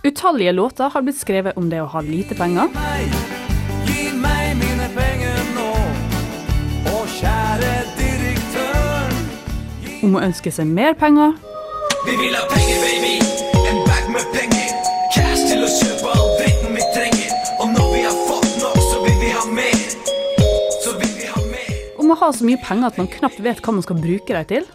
Utallige 0.05 0.51
låter 0.51 0.89
har 0.93 1.01
blitt 1.01 1.17
skrevet 1.17 1.57
om 1.57 1.71
det 1.71 1.81
å 1.81 1.87
ha 1.89 2.01
lite 2.05 2.37
penger, 2.37 2.69
om 10.03 10.15
å 10.15 10.21
ønske 10.21 10.53
seg 10.53 10.69
mer 10.69 10.93
penger, 10.93 11.33
Vi 12.05 12.15
vil 12.21 12.35
ha 12.37 12.45
penger, 12.53 12.77
baby. 12.85 13.17
En 13.65 13.85
bag 13.85 14.13
med 14.13 14.25
penger. 14.33 14.50
Mer. 22.11 22.17
om 22.17 22.17
å 22.17 22.25
ha 22.25 22.31
så 22.33 22.43
mye 22.45 22.59
penger 22.59 22.87
at 22.87 22.97
man 22.97 23.07
knapt 23.07 23.39
vet 23.39 23.61
hva 23.63 23.71
man 23.73 23.83
skal 23.83 23.95
bruke 23.95 24.33
dem 24.33 24.45
til, 24.45 24.65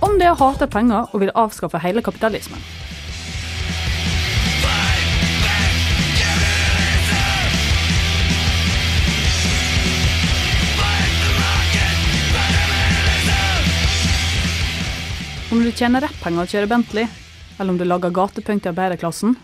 om 0.00 0.18
det 0.18 0.30
å 0.30 0.38
hate 0.38 0.66
penger 0.66 1.06
og 1.12 1.20
vil 1.20 1.34
avskaffe 1.34 1.78
hele 1.82 2.02
kapitalismen. 2.02 2.60
Om 15.46 15.62
du 15.62 15.70
tjener 15.72 16.02
rappenger 16.04 16.42
og 16.42 16.50
kjører 16.50 16.68
Bentley, 16.68 17.06
eller 17.58 17.72
om 17.72 17.78
du 17.78 17.84
lager 17.84 18.10
gatepunkt 18.10 18.66
i 18.66 18.70
arbeiderklassen. 18.70 19.36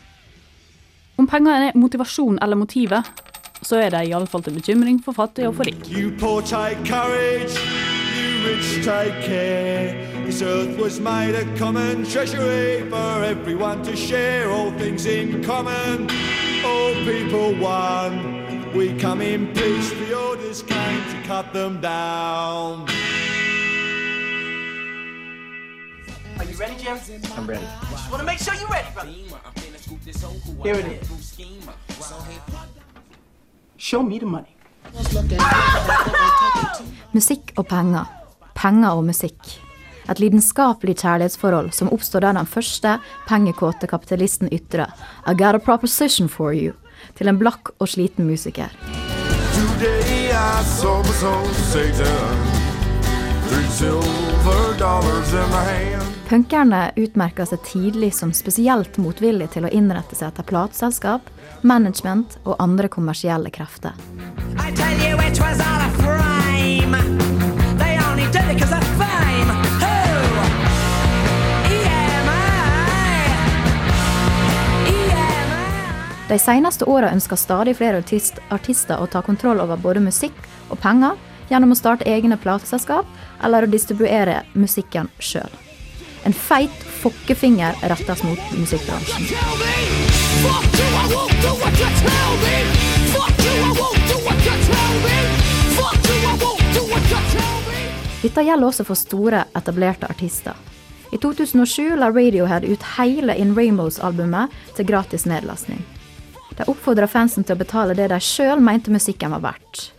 Om 1.17 1.29
penger 1.29 1.69
er 1.69 1.79
motivasjon 1.79 2.39
eller 2.43 2.57
motivet, 2.57 3.09
så 3.63 3.79
er 3.79 3.93
det 3.95 4.07
iallfall 4.09 4.43
til 4.43 4.57
bekymring 4.59 4.99
for 5.05 5.15
fattig 5.17 5.47
og 5.49 5.55
for 5.57 5.65
rik. 5.69 5.87
We 18.75 18.99
come 18.99 19.21
in 19.21 19.53
peace, 19.53 19.91
the 19.91 20.17
orders 20.17 20.63
came 20.63 21.03
to 21.11 21.29
cut 21.29 21.53
them 21.53 21.79
down. 21.83 22.89
You 26.53 26.59
ready, 26.59 26.77
Jim? 26.77 26.99
I'm 27.37 27.47
ready. 27.47 27.65
Just 27.91 28.11
want 28.11 28.21
to 28.21 28.27
make 28.27 28.39
sure 28.39 28.55
you're 28.55 28.69
ready, 28.69 28.89
brother. 28.93 29.11
Here 30.63 30.75
it 30.75 30.87
is. 30.87 31.09
Show 33.77 34.03
me 34.03 34.19
the 34.19 34.27
money. 34.27 34.57
Musikk 37.17 37.53
og 37.57 37.67
penger. 37.67 38.05
Penger 38.55 38.89
og 38.89 39.05
musikk. 39.05 39.61
Et 40.11 40.21
lidenskapelig 40.21 40.97
kjærlighetsforhold 40.99 41.71
som 41.73 41.93
oppstår 41.93 42.21
der 42.21 42.33
den 42.37 42.47
første 42.47 42.99
pengekåte 43.29 43.87
kapitalisten 43.87 44.49
ytrer 44.53 44.87
I 45.27 45.35
got 45.35 45.55
a 45.55 45.59
proposition 45.59 46.29
for 46.29 46.53
you 46.53 46.73
til 47.17 47.29
en 47.29 47.39
blakk 47.39 47.71
og 47.79 47.89
sliten 47.89 48.27
musiker. 48.27 48.69
Today 49.55 50.31
I 50.35 50.65
saw 50.65 51.03
my 51.03 51.13
soul 51.23 51.49
Satan. 51.71 52.37
Three 53.49 53.69
silver 53.71 54.79
dollars 54.79 55.33
in 55.33 55.49
my 55.51 55.65
hand. 55.71 56.02
Punkerne 56.33 56.93
utmerka 56.97 57.45
seg 57.45 57.61
tidlig 57.61 58.15
som 58.17 58.31
spesielt 58.33 58.97
motvillige 58.97 59.51
til 59.53 59.67
å 59.69 59.71
innrette 59.77 60.17
seg 60.17 60.31
etter 60.31 60.47
plateselskap, 60.49 61.27
management 61.61 62.39
og 62.47 62.55
andre 62.57 62.89
kommersielle 62.89 63.51
krefter. 63.53 63.93
EMI. 64.57 64.79
EMI. 74.89 75.67
De 76.31 76.39
seneste 76.41 76.89
åra 76.89 77.11
ønsker 77.13 77.37
stadig 77.37 77.77
flere 77.77 78.01
artist 78.01 78.41
artister 78.49 78.97
å 78.97 79.11
ta 79.13 79.21
kontroll 79.21 79.61
over 79.61 79.77
både 79.77 80.01
musikk 80.01 80.41
og 80.71 80.81
penger 80.81 81.21
gjennom 81.53 81.77
å 81.77 81.79
starte 81.83 82.09
egne 82.09 82.41
plateselskap 82.41 83.05
eller 83.45 83.69
å 83.69 83.71
distribuere 83.77 84.47
musikken 84.57 85.13
sjøl. 85.21 85.62
En 86.25 86.33
feit 86.33 86.85
fokkefinger 87.03 87.75
rettes 87.91 88.23
mot 88.23 88.39
musikkbransjen. 88.59 89.27
Dette 98.23 98.45
gjelder 98.47 98.69
også 98.69 98.87
for 98.87 98.99
store, 98.99 99.45
etablerte 99.59 100.07
artister. 100.07 100.55
I 101.13 101.19
2007 101.19 101.97
la 101.99 102.09
Radiohead 102.09 102.65
ut 102.65 102.85
hele 102.97 103.35
In 103.37 103.57
Rainbows-albumet 103.57 104.55
til 104.77 104.87
gratis 104.89 105.27
nedlastning. 105.29 105.83
De 106.57 106.65
oppfordra 106.71 107.09
fansen 107.11 107.45
til 107.45 107.57
å 107.57 107.63
betale 107.65 107.97
det 107.99 108.09
de 108.13 108.21
sjøl 108.23 108.63
mente 108.65 108.95
musikken 108.95 109.35
var 109.35 109.43
verdt. 109.51 109.91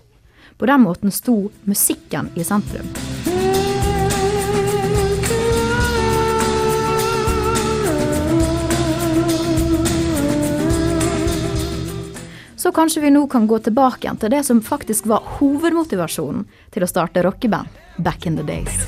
På 0.58 0.70
den 0.70 0.86
måten 0.86 1.12
sto 1.12 1.52
musikken 1.70 2.32
i 2.40 2.48
sentrum. 2.48 3.13
Så 12.64 12.72
kanskje 12.72 13.02
vi 13.02 13.10
nå 13.12 13.28
kan 13.28 13.44
gå 13.48 13.58
tilbake 13.60 14.06
igjen 14.06 14.18
til 14.22 14.32
det 14.32 14.46
som 14.48 14.62
faktisk 14.64 15.10
var 15.12 15.26
hovedmotivasjonen 15.36 16.46
til 16.72 16.86
å 16.86 16.88
starte 16.88 17.20
rockeband 17.26 17.68
back 18.00 18.24
in 18.24 18.38
the 18.40 18.46
days. 18.48 18.86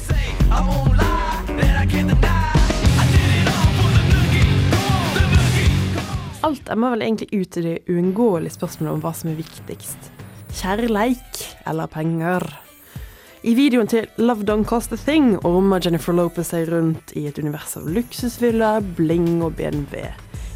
I 0.47 0.55
I. 0.55 0.93
I. 2.23 2.35
Alt 6.47 6.69
er 6.71 6.79
vel 6.79 7.03
egentlig 7.03 7.27
ut 7.33 7.51
til 7.51 7.67
det 7.67 7.77
uunngåelige 7.91 8.55
spørsmålet 8.55 8.93
om 8.93 9.03
hva 9.03 9.11
som 9.11 9.33
er 9.33 9.41
viktigst. 9.41 10.11
Kjærleik 10.55 11.43
eller 11.67 11.91
penger? 11.91 12.47
I 13.43 13.59
videoen 13.59 13.91
til 13.91 14.07
Love 14.15 14.47
Don't 14.47 14.63
Cost 14.71 14.95
a 14.95 14.97
Thing 15.03 15.35
ormer 15.43 15.83
Jennifer 15.83 16.15
Lopez 16.15 16.53
seg 16.53 16.71
rundt 16.71 17.11
i 17.11 17.27
et 17.27 17.43
univers 17.43 17.75
av 17.75 17.91
luksusvilla, 17.91 18.77
bling 18.95 19.43
og 19.43 19.59
BMW. 19.59 20.05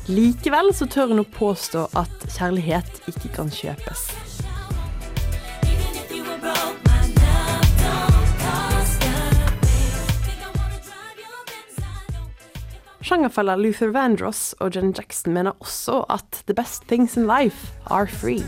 Likevel 0.10 0.72
så 0.74 0.88
tør 0.90 1.12
hun 1.12 1.22
å 1.22 1.24
påstå 1.36 1.84
at 2.00 2.24
kjærlighet 2.34 3.04
ikke 3.12 3.30
kan 3.36 3.52
kjøpes. 3.54 4.08
Sjangerfeller 13.06 13.62
Luther 13.62 13.94
Vandross 13.94 14.56
og 14.58 14.74
Jen 14.74 14.96
Jackson 14.98 15.38
mener 15.38 15.54
også 15.62 16.02
at 16.10 16.42
the 16.50 16.58
best 16.58 16.90
things 16.90 17.14
in 17.14 17.30
life 17.30 17.70
are 17.86 18.10
free. 18.10 18.42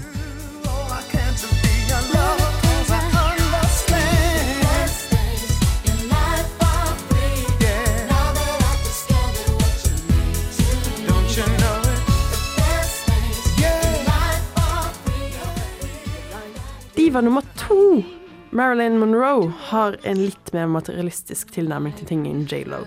Diva 17.12 17.22
nummer 17.22 17.44
to, 17.58 18.04
Marilyn 18.52 18.98
Monroe, 18.98 19.50
har 19.68 19.98
en 20.08 20.16
litt 20.16 20.54
mer 20.56 20.70
materialistisk 20.72 21.50
tilnærming 21.52 21.92
til 21.98 22.08
ting 22.08 22.22
enn 22.30 22.46
J.Lo. 22.48 22.86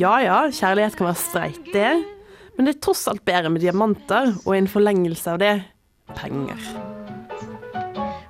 Ja 0.00 0.14
ja, 0.24 0.38
kjærlighet 0.48 0.96
kan 0.96 1.10
være 1.10 1.20
streit, 1.20 1.58
det. 1.74 1.90
Men 2.56 2.64
det 2.64 2.72
er 2.72 2.80
tross 2.86 3.04
alt 3.12 3.20
bedre 3.28 3.52
med 3.52 3.60
diamanter, 3.60 4.32
og 4.46 4.56
en 4.56 4.70
forlengelse 4.72 5.34
av 5.34 5.42
det 5.44 5.52
penger. 6.16 6.56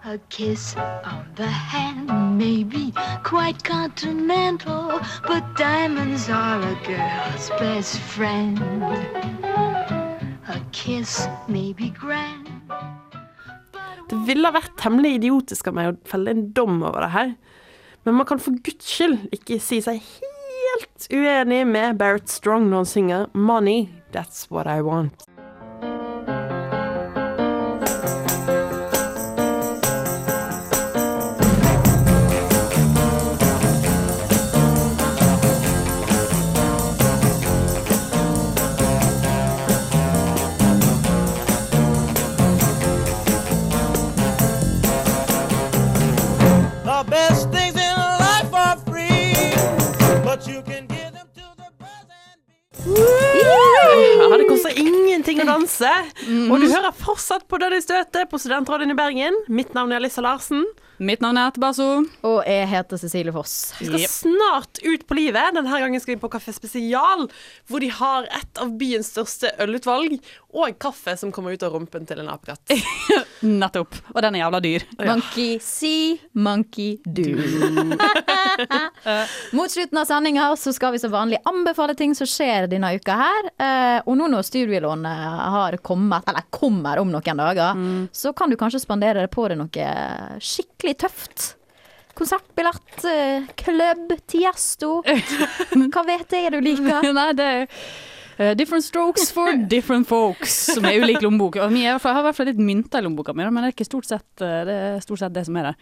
A 0.02 0.18
kiss 0.34 0.74
on 1.06 1.22
the 1.38 1.46
hand 1.46 2.10
may 2.34 2.64
be 2.66 2.90
quite 3.22 3.62
continental, 3.62 4.98
but 5.30 5.46
diamonds 5.54 6.26
are 6.28 6.58
a 6.58 6.74
girl's 6.82 7.54
best 7.62 8.00
friend. 8.00 8.58
A 10.50 10.58
kiss 10.72 11.28
may 11.46 11.72
be 11.72 11.94
grand. 11.94 12.48
Det 14.08 14.18
ville 14.24 14.52
vært 14.54 14.76
temmelig 14.80 15.18
idiotisk 15.18 15.68
av 15.68 15.76
meg 15.76 15.90
å 15.90 15.96
felle 16.08 16.32
en 16.32 16.46
dom 16.56 16.80
over 16.80 17.04
det 17.04 17.12
her, 17.12 17.34
men 18.06 18.16
man 18.16 18.28
kan 18.28 18.40
for 18.40 18.56
guds 18.64 18.88
skyld 18.88 19.26
ikke 19.36 19.58
si 19.60 19.82
seg 19.84 20.00
helt 20.00 21.08
uenig 21.12 21.64
med 21.68 21.98
Barrett 22.00 22.32
Strong 22.32 22.70
når 22.70 22.84
han 22.84 22.92
synger 22.94 23.26
'Money, 23.34 23.90
that's 24.12 24.48
what 24.48 24.66
I 24.66 24.80
want'. 24.80 25.37
Ting 55.26 55.40
å 55.42 55.46
danse. 55.48 55.94
Og 56.48 56.60
du 56.60 56.68
hører 56.70 56.94
fortsatt 56.96 57.46
på 57.48 57.60
Dønn 57.60 57.78
støte 57.82 58.26
på 58.30 58.40
Studentrådet 58.40 58.90
i 58.90 58.98
Bergen. 58.98 59.36
Mitt 59.48 59.74
navn 59.76 59.92
er 59.92 60.02
Alissa 60.02 60.24
Larsen. 60.24 60.64
Mitt 60.98 61.22
navn 61.22 61.38
er 61.38 61.54
Basso. 61.62 61.86
Og 62.26 62.38
jeg 62.42 62.66
heter 62.72 62.98
Cecilie 62.98 63.34
Foss. 63.34 63.72
Vi 63.78 63.86
skal 63.86 64.06
snart 64.10 64.80
ut 64.82 65.04
på 65.06 65.18
livet. 65.18 65.54
Denne 65.54 65.78
gangen 65.82 66.02
skal 66.02 66.16
vi 66.16 66.22
på 66.22 66.30
Kafé 66.32 66.54
Spesial, 66.56 67.28
hvor 67.70 67.84
de 67.84 67.90
har 67.94 68.26
et 68.34 68.62
av 68.62 68.72
byens 68.80 69.12
største 69.14 69.52
ølutvalg, 69.62 70.18
og 70.48 70.78
kaffe 70.80 71.12
som 71.20 71.32
kommer 71.32 71.52
ut 71.52 71.62
av 71.66 71.74
rumpen 71.74 72.06
til 72.08 72.22
en 72.22 72.30
apekatt. 72.32 72.72
Nettopp. 73.60 73.98
Og 74.14 74.22
den 74.24 74.38
er 74.38 74.46
jævla 74.46 74.60
dyr. 74.64 74.86
Monkey 75.04 75.58
see, 75.60 76.14
monkey 76.32 76.96
do. 77.04 77.36
Mot 79.58 79.70
slutten 79.70 80.00
av 80.00 80.08
sendinga 80.08 80.48
så 80.56 80.72
skal 80.72 80.94
vi 80.96 81.02
som 81.02 81.12
vanlig 81.12 81.42
anbefale 81.48 81.94
ting 81.98 82.16
som 82.16 82.28
skjer 82.28 82.70
denne 82.72 82.94
uka 82.96 83.18
her. 83.20 83.52
Eh, 83.60 83.98
og 84.08 84.16
nå 84.16 84.30
når 84.32 84.48
studielånet 84.48 85.28
har 85.58 85.76
kommet, 85.84 86.24
eller 86.32 86.48
kommer 86.48 87.04
om 87.04 87.12
noen 87.12 87.44
dager, 87.44 87.86
så 88.12 88.32
kan 88.32 88.48
du 88.48 88.56
kanskje 88.56 88.80
spandere 88.82 89.28
på 89.28 89.50
deg 89.52 89.60
noe 89.60 89.92
skikkelig 90.40 90.98
tøft. 91.04 91.50
Konsertbillett, 92.18 93.04
eh, 93.04 93.44
klubb, 93.60 94.16
Tiesto. 94.26 95.02
Hva 95.92 96.02
vet 96.08 96.32
jeg 96.34 96.56
du 96.56 96.62
liker? 96.64 97.12
Nei, 97.14 97.32
det 97.36 97.50
eh, 98.38 98.54
different 98.56 98.84
strokes 98.84 99.30
for 99.34 99.52
different 99.74 100.08
folks, 100.08 100.54
som 100.72 100.86
er 100.88 101.02
ulik 101.02 101.20
lommebok. 101.22 101.58
Jeg 101.58 101.98
har 102.00 102.20
i 102.20 102.24
hvert 102.26 102.38
fall 102.38 102.50
litt 102.50 102.62
mynter 102.62 103.02
i 103.02 103.06
lommeboka 103.06 103.34
mi, 103.36 103.46
men 103.46 103.66
det 103.66 103.74
er 103.74 103.88
stort 103.88 104.08
sett 104.08 104.44
eh, 104.44 104.60
det, 104.68 104.76
er 104.94 105.04
stort 105.04 105.22
sett 105.22 105.34
det 105.36 105.44
som 105.48 105.58
er 105.60 105.70
der. 105.70 105.78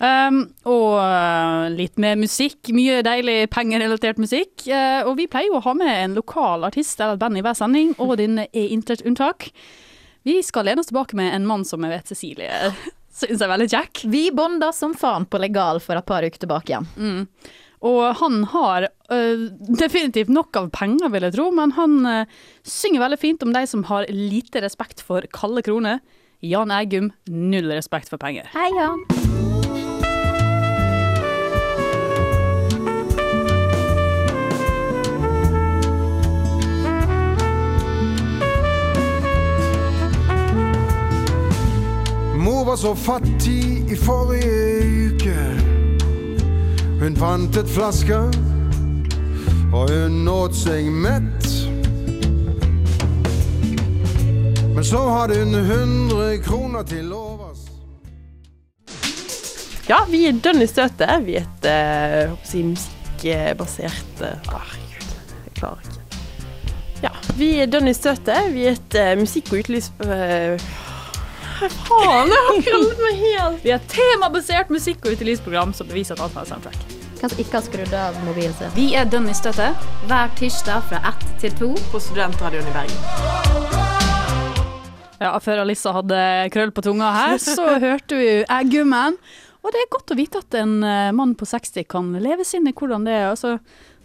Um, 0.00 0.42
og 0.70 0.98
eh, 1.02 1.68
litt 1.76 2.00
mer 2.02 2.18
musikk. 2.20 2.72
Mye 2.76 3.02
deilig 3.06 3.38
pengerelatert 3.54 4.20
musikk. 4.22 4.54
Uh, 4.68 5.06
og 5.06 5.16
vi 5.20 5.28
pleier 5.30 5.50
jo 5.50 5.60
å 5.60 5.64
ha 5.68 5.76
med 5.76 5.92
en 5.92 6.18
lokal 6.18 6.66
artist 6.68 7.00
eller 7.00 7.18
et 7.18 7.24
band 7.24 7.40
i 7.40 7.44
hver 7.46 7.58
sending, 7.58 7.94
og 7.98 8.16
din 8.20 8.44
er 8.46 8.70
intet 8.70 9.04
unntak. 9.06 9.50
Vi 10.26 10.40
skal 10.42 10.66
lene 10.66 10.82
oss 10.82 10.90
tilbake 10.90 11.18
med 11.18 11.34
en 11.34 11.46
mann 11.46 11.62
som 11.66 11.84
jeg 11.86 11.92
vet 11.92 12.08
Cecilie 12.10 12.72
syns 13.16 13.42
er 13.42 13.52
veldig 13.52 13.68
kjekk. 13.72 14.02
Vi 14.12 14.26
bonda 14.34 14.72
som 14.76 14.94
faen 14.96 15.26
på 15.30 15.40
legal 15.40 15.80
for 15.84 15.98
et 15.98 16.08
par 16.08 16.26
uker 16.26 16.42
tilbake 16.42 16.74
igjen. 16.74 17.30
Og 17.84 18.16
han 18.22 18.44
har 18.52 18.88
øh, 19.12 19.48
definitivt 19.78 20.32
nok 20.32 20.56
av 20.56 20.70
penger, 20.70 21.10
vil 21.12 21.28
jeg 21.28 21.36
tro, 21.36 21.50
men 21.50 21.74
han 21.76 21.98
øh, 22.06 22.26
synger 22.64 23.04
veldig 23.04 23.18
fint 23.20 23.42
om 23.42 23.52
de 23.52 23.66
som 23.66 23.84
har 23.90 24.08
lite 24.08 24.62
respekt 24.64 25.02
for 25.04 25.26
kalde 25.34 25.62
kroner. 25.62 26.00
Jan 26.42 26.70
Eggum, 26.70 27.12
null 27.28 27.72
respekt 27.72 28.08
for 28.08 28.16
penger. 28.16 28.48
Hei, 28.52 28.70
Jan. 28.76 29.04
Mor 42.46 42.64
var 42.64 42.76
så 42.76 42.94
fattig 42.94 43.90
i 43.90 43.96
forrige 43.96 45.14
uke. 45.14 45.55
Hun 46.96 47.14
pantet 47.14 47.68
flasker, 47.68 48.30
og 49.72 49.90
hun 49.90 50.28
åt 50.32 50.54
seg 50.56 50.86
mett. 50.88 51.44
Men 54.72 54.84
så 54.84 55.02
hadde 55.10 55.36
hun 55.42 55.54
100 55.54 56.38
kroner 56.46 56.88
til 56.88 57.12
overs. 57.12 57.66
Ja, 59.88 60.00
vi 60.08 60.22
er 60.24 60.40
dønn 60.40 60.64
i 60.64 60.70
støtet. 60.70 61.12
Vi 61.28 61.36
er 61.36 61.44
et 61.44 61.68
eh, 61.68 62.32
å 62.32 62.40
si, 62.48 62.64
musikkbasert 62.64 64.24
uh, 64.24 64.56
ah, 64.56 64.72
jeg 65.44 65.54
klarer 65.60 65.84
ikke. 65.84 66.02
Ja, 67.04 67.12
vi 67.36 67.52
er 67.60 67.68
dønn 67.76 67.92
i 67.92 67.94
støtet. 67.94 68.50
Vi 68.56 68.64
er 68.70 68.80
et 68.80 69.00
uh, 69.00 69.12
musikk- 69.20 69.52
og 69.52 69.66
utelivs... 69.66 69.92
Uh, 70.00 70.56
faen, 71.56 72.32
jeg 72.32 72.44
har 72.48 72.60
krøllet 72.68 73.00
meg 73.02 73.22
helt. 73.22 73.62
Vi 73.64 73.72
har 73.72 73.82
temabasert 73.92 74.72
musikk- 74.72 75.06
og 75.06 75.16
utelivsprogram 75.16 75.72
som 75.76 75.88
beviser 75.88 76.16
at 76.16 76.24
alt 76.26 76.36
har 76.40 76.48
soundtrack. 76.50 76.94
Hvem 77.16 77.32
ikke 77.40 77.56
har 77.56 77.64
skrudd 77.64 77.94
av 77.96 78.18
mobilen 78.26 78.52
sin? 78.58 78.72
Vi 78.76 78.90
er 78.98 79.08
Dummistøtte. 79.08 79.70
Hver 80.10 80.34
tirsdag 80.36 80.84
fra 80.90 81.00
ett 81.10 81.24
til 81.40 81.56
to. 81.56 81.70
På 81.92 82.00
Studentradioen 82.02 82.68
i 82.68 82.74
Bergen. 82.76 83.00
Ja, 85.16 85.32
før 85.40 85.62
Alissa 85.62 85.94
hadde 85.96 86.20
krøll 86.52 86.74
på 86.76 86.84
tunga 86.84 87.08
her, 87.14 87.38
så 87.40 87.78
hørte 87.80 88.18
vi 88.20 88.30
Eggummen. 88.44 89.16
Og 89.64 89.72
det 89.72 89.80
er 89.80 89.92
godt 89.96 90.12
å 90.12 90.18
vite 90.18 90.44
at 90.44 90.54
en 90.60 90.78
eh, 90.84 91.12
mann 91.16 91.32
på 91.34 91.48
60 91.48 91.88
kan 91.90 92.12
leve 92.22 92.44
sinne 92.46 92.76
hvordan 92.76 93.08
det 93.08 93.16
er. 93.16 93.30
Altså, 93.32 93.56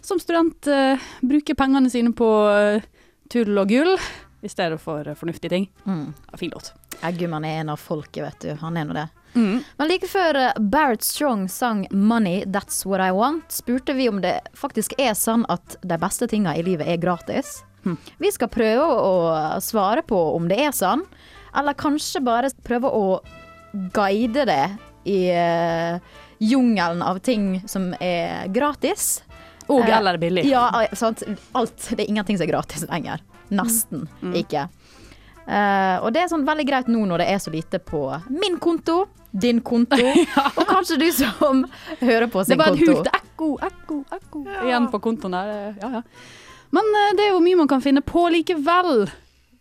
som 0.02 0.18
student 0.18 0.66
uh, 0.66 0.98
bruke 1.22 1.54
pengene 1.54 1.90
sine 1.92 2.10
på 2.16 2.28
eh, 2.50 2.82
tull 3.30 3.54
og 3.60 3.70
gull 3.70 3.92
i 4.42 4.50
stedet 4.50 4.80
for 4.82 5.06
eh, 5.06 5.14
fornuftige 5.18 5.52
ting. 5.52 5.68
Mm. 5.86 6.08
Ja, 6.30 6.40
fin 6.40 6.50
låt. 6.50 6.72
Eggumman 7.02 7.44
er 7.44 7.60
en 7.62 7.72
av 7.74 7.80
folket, 7.80 8.22
vet 8.24 8.40
du. 8.40 8.54
Han 8.60 8.76
er 8.76 8.88
nå 8.88 8.96
det. 8.96 9.08
Men 9.34 9.88
like 9.88 10.08
før 10.10 10.36
eh, 10.36 10.58
Barrett 10.60 11.02
Strong 11.02 11.46
sang 11.48 11.86
'Money, 11.90 12.44
That's 12.44 12.84
What 12.86 13.00
I 13.00 13.10
Want', 13.16 13.48
spurte 13.48 13.94
vi 13.96 14.08
om 14.08 14.20
det 14.20 14.40
faktisk 14.54 14.92
er 15.00 15.14
sånn 15.16 15.46
at 15.48 15.76
de 15.80 15.98
beste 15.98 16.28
tinga 16.28 16.52
i 16.56 16.62
livet 16.62 16.88
er 16.88 17.00
gratis. 17.00 17.62
Vi 18.18 18.30
skal 18.30 18.46
prøve 18.52 18.84
å 18.84 19.14
svare 19.64 20.04
på 20.06 20.18
om 20.36 20.46
det 20.48 20.60
er 20.62 20.74
sånn, 20.76 21.02
eller 21.56 21.74
kanskje 21.74 22.20
bare 22.22 22.52
prøve 22.62 22.86
å 22.92 23.06
guide 23.92 24.44
det 24.46 24.66
i 25.08 25.18
uh, 25.34 25.98
jungelen 26.38 27.02
av 27.02 27.18
ting 27.18 27.62
som 27.66 27.90
er 27.98 28.46
gratis. 28.54 29.22
Og 29.66 29.80
Eh, 29.80 29.96
eller 29.96 30.18
billig. 30.18 30.44
Ja, 30.50 30.82
eh, 30.82 30.94
sant. 30.94 31.22
Alt. 31.52 31.88
Det 31.90 32.04
er 32.04 32.08
ingenting 32.10 32.38
som 32.38 32.46
er 32.46 32.52
gratis 32.52 32.84
lenger. 32.88 33.22
Nesten 33.50 34.08
ikke. 34.34 34.68
Eh, 35.46 35.96
og 36.04 36.12
det 36.14 36.22
er 36.22 36.30
sånn 36.30 36.44
veldig 36.46 36.66
greit 36.68 36.90
nå 36.92 37.02
når 37.08 37.24
det 37.24 37.30
er 37.32 37.40
så 37.42 37.50
lite 37.50 37.80
på 37.82 38.04
min 38.30 38.58
konto, 38.62 39.06
din 39.32 39.62
konto, 39.64 39.98
og 40.58 40.62
kanskje 40.68 41.00
du 41.00 41.08
som 41.16 41.64
hører 42.02 42.28
på 42.30 42.44
sin 42.46 42.60
konto. 42.60 42.60
Det 42.60 42.60
er 42.60 42.60
var 42.60 42.76
et 42.76 42.84
konto. 42.86 42.98
hult 43.00 43.10
ekko, 43.16 43.50
ekko, 43.70 43.98
ekko 44.18 44.44
igjen 44.68 44.86
på 44.92 45.02
kontoen 45.02 45.34
der. 45.38 45.74
Ja, 45.82 45.90
ja. 45.98 46.04
Men 46.72 46.94
uh, 46.94 47.08
det 47.18 47.26
er 47.26 47.34
jo 47.34 47.42
mye 47.44 47.58
man 47.64 47.68
kan 47.68 47.82
finne 47.84 48.00
på 48.04 48.28
likevel. 48.32 49.08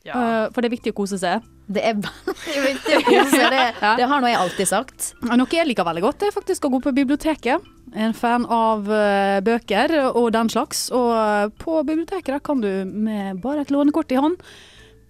Uh, 0.08 0.48
for 0.54 0.62
det 0.64 0.70
er 0.70 0.76
viktig 0.78 0.94
å 0.94 0.98
kose 1.02 1.18
seg. 1.22 1.44
Det 1.72 1.82
er 1.88 1.98
veldig 1.98 2.62
viktig 2.66 2.96
å 2.98 3.02
kose 3.06 3.30
seg. 3.36 3.50
Det, 3.54 3.66
Ja. 3.84 3.92
det 4.00 4.08
har 4.12 4.24
nå 4.24 4.30
jeg 4.32 4.40
alltid 4.40 4.70
sagt. 4.70 5.12
Noe 5.28 5.48
jeg 5.56 5.68
liker 5.70 5.88
veldig 5.88 6.04
godt, 6.06 6.20
det 6.22 6.30
er 6.32 6.36
faktisk 6.36 6.68
å 6.68 6.72
gå 6.74 6.80
på 6.84 6.94
biblioteket. 6.96 7.68
Jeg 7.92 8.00
er 8.00 8.08
en 8.10 8.16
fan 8.16 8.46
av 8.52 8.88
eh, 8.92 9.40
bøker 9.44 9.94
og 10.10 10.30
den 10.36 10.50
slags. 10.52 10.86
Og 10.96 11.10
eh, 11.16 11.48
på 11.60 11.82
biblioteket 11.88 12.32
der 12.36 12.44
kan 12.44 12.62
du 12.64 12.70
med 12.88 13.42
bare 13.44 13.66
et 13.66 13.72
lånekort 13.74 14.12
i 14.16 14.20
hånd 14.20 14.38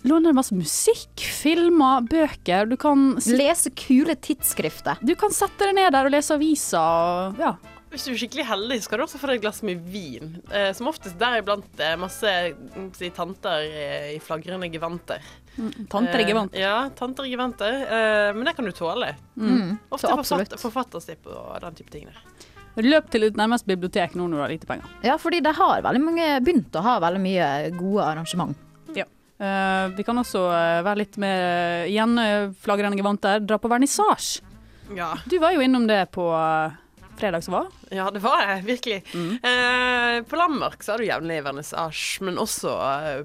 låne 0.08 0.34
masse 0.34 0.56
musikk, 0.58 1.22
filmer, 1.42 2.02
bøker. 2.10 2.70
Du 2.72 2.78
kan, 2.80 3.14
Lese 3.28 3.72
kule 3.78 4.16
tidsskrifter. 4.16 4.98
du 5.02 5.14
kan 5.20 5.34
sette 5.36 5.68
deg 5.70 5.78
ned 5.78 5.94
der 5.94 6.10
og 6.10 6.16
lese 6.16 6.34
aviser. 6.38 6.80
Og, 6.80 7.40
ja. 7.42 7.56
Hvis 7.92 8.06
du 8.08 8.14
er 8.14 8.20
skikkelig 8.22 8.46
heldig, 8.48 8.78
skal 8.86 9.02
du 9.02 9.04
også 9.04 9.20
få 9.20 9.28
deg 9.28 9.42
et 9.42 9.44
glass 9.44 9.58
med 9.68 9.82
vin. 9.92 10.38
Eh, 10.56 10.70
som 10.78 10.88
oftest 10.88 11.18
deriblant 11.20 11.82
eh, 11.84 11.98
masse 12.00 12.32
mm, 12.56 12.86
si, 12.96 13.10
tanter 13.12 13.66
eh, 13.68 14.06
i 14.16 14.20
flagrende 14.24 14.70
gevanter. 14.72 15.20
Tanter 15.92 16.24
i 16.24 16.30
gevant. 16.30 16.56
Eh, 16.56 16.64
ja, 16.64 16.86
tanter 16.96 17.28
i 17.28 17.34
gevanter. 17.34 17.82
Eh, 17.84 18.30
men 18.38 18.48
det 18.48 18.54
kan 18.56 18.64
du 18.66 18.72
tåle. 18.72 19.12
Mm, 19.36 19.76
Ofte 19.90 20.08
så 20.08 20.14
absolutt. 20.16 20.24
forfatter, 20.56 20.64
forfatterstipp 20.64 21.28
og 21.36 21.60
den 21.66 21.76
type 21.82 21.92
ting 21.92 22.08
der. 22.08 22.24
Løp 22.80 23.10
til 23.12 23.26
ditt 23.28 23.36
nærmeste 23.36 23.68
bibliotek 23.68 24.16
nå 24.16 24.30
når 24.32 24.38
du 24.40 24.42
har 24.46 24.54
lite 24.56 24.70
penger. 24.70 24.88
Ja, 25.04 25.18
fordi 25.20 25.42
de 25.44 25.52
har 25.58 25.84
veldig 25.84 26.02
mange 26.06 26.28
begynt 26.48 26.80
å 26.80 26.86
ha 26.86 26.94
veldig 27.04 27.20
mye 27.28 27.48
gode 27.76 28.06
arrangement. 28.08 28.56
Eh, 29.42 29.88
vi 29.98 30.06
kan 30.06 30.22
også 30.22 30.46
eh, 30.54 30.84
være 30.86 31.02
litt 31.02 31.18
uh, 31.18 31.90
igjen 31.90 32.14
uh, 32.22 32.54
flagrende 32.62 33.00
gevanter, 33.00 33.42
dra 33.42 33.58
på 33.58 33.72
vernissasje. 33.72 34.46
Ja. 34.96 35.18
Du 35.26 35.40
var 35.40 35.52
jo 35.52 35.62
innom 35.62 35.88
det 35.88 36.06
på 36.12 36.26
eh, 36.36 36.72
fredag 37.18 37.42
som 37.42 37.54
var. 37.54 37.68
Ja, 37.90 38.12
det 38.12 38.20
var 38.20 38.48
det, 38.48 38.62
virkelig. 38.62 39.04
Eh, 39.16 40.24
på 40.24 40.36
Landmark 40.36 40.84
så 40.84 40.92
har 40.92 41.00
du 41.00 41.06
jevnlig 41.06 41.44
vernissasje, 41.46 42.24
men 42.28 42.40
også 42.42 42.74
eh, 42.76 43.22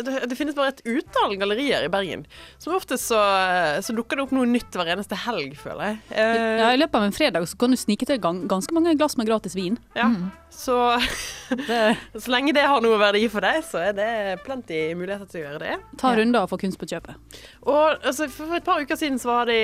det, 0.00 0.14
det 0.30 0.36
finnes 0.38 0.54
bare 0.56 0.72
et 0.72 0.82
utall 0.86 1.34
gallerier 1.40 1.84
i 1.84 1.90
Bergen. 1.92 2.22
Som 2.62 2.74
ofte 2.76 2.96
så, 3.00 3.18
så 3.84 3.94
dukker 3.96 4.16
det 4.20 4.24
opp 4.26 4.34
noe 4.36 4.48
nytt 4.48 4.72
hver 4.78 4.88
eneste 4.94 5.18
helg, 5.26 5.56
føler 5.60 5.90
jeg. 5.92 5.98
Eh, 6.14 6.58
Ja, 6.62 6.70
I 6.72 6.78
løpet 6.80 6.96
av 7.00 7.08
en 7.08 7.16
fredag 7.16 7.48
så 7.50 7.58
kan 7.60 7.74
du 7.74 7.78
snike 7.80 8.08
til 8.08 8.20
gan 8.22 8.44
ganske 8.50 8.72
mange 8.76 8.94
glass 8.98 9.18
med 9.20 9.28
gratis 9.30 9.56
vin. 9.58 9.78
ja. 9.98 10.10
Så, 10.50 10.74
så 12.20 12.30
lenge 12.32 12.52
det 12.52 12.64
har 12.66 12.82
noe 12.82 12.96
verdi 13.00 13.22
for 13.30 13.40
deg, 13.46 13.60
så 13.64 13.78
er 13.86 13.92
det 13.96 14.08
plenty 14.44 14.80
muligheter 14.98 15.28
til 15.30 15.40
å 15.40 15.44
gjøre 15.44 15.60
det. 15.62 15.76
Ta 16.02 16.10
runder 16.18 16.42
og 16.44 16.50
få 16.50 16.58
kunst 16.60 16.80
på 16.80 16.88
kjøpet. 16.90 17.38
Og 17.70 18.02
altså, 18.02 18.26
for 18.34 18.56
et 18.58 18.66
par 18.66 18.82
uker 18.82 18.98
siden 18.98 19.20
så 19.22 19.30
var, 19.30 19.48
de, 19.48 19.60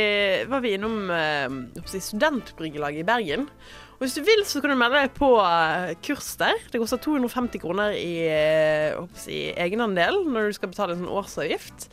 var 0.49 0.63
vi 0.65 0.77
innom 0.79 1.11
eh, 1.11 1.59
studentbryggelaget 1.85 3.03
i 3.03 3.09
Bergen. 3.09 3.49
Og 3.97 4.05
hvis 4.05 4.15
du 4.19 4.21
vil, 4.27 4.43
så 4.45 4.61
kan 4.61 4.73
du 4.75 4.77
melde 4.77 5.01
deg 5.01 5.15
på 5.17 5.31
eh, 5.41 5.95
kurs 6.05 6.35
der. 6.41 6.59
Det 6.69 6.81
koster 6.83 7.01
250 7.01 7.63
kroner 7.63 7.95
i 7.97 8.27
eh, 8.29 8.99
si, 9.17 9.39
egenandel 9.57 10.19
når 10.29 10.51
du 10.51 10.57
skal 10.59 10.69
betale 10.73 10.93
en 10.93 11.01
sånn 11.01 11.15
årsavgift. 11.17 11.87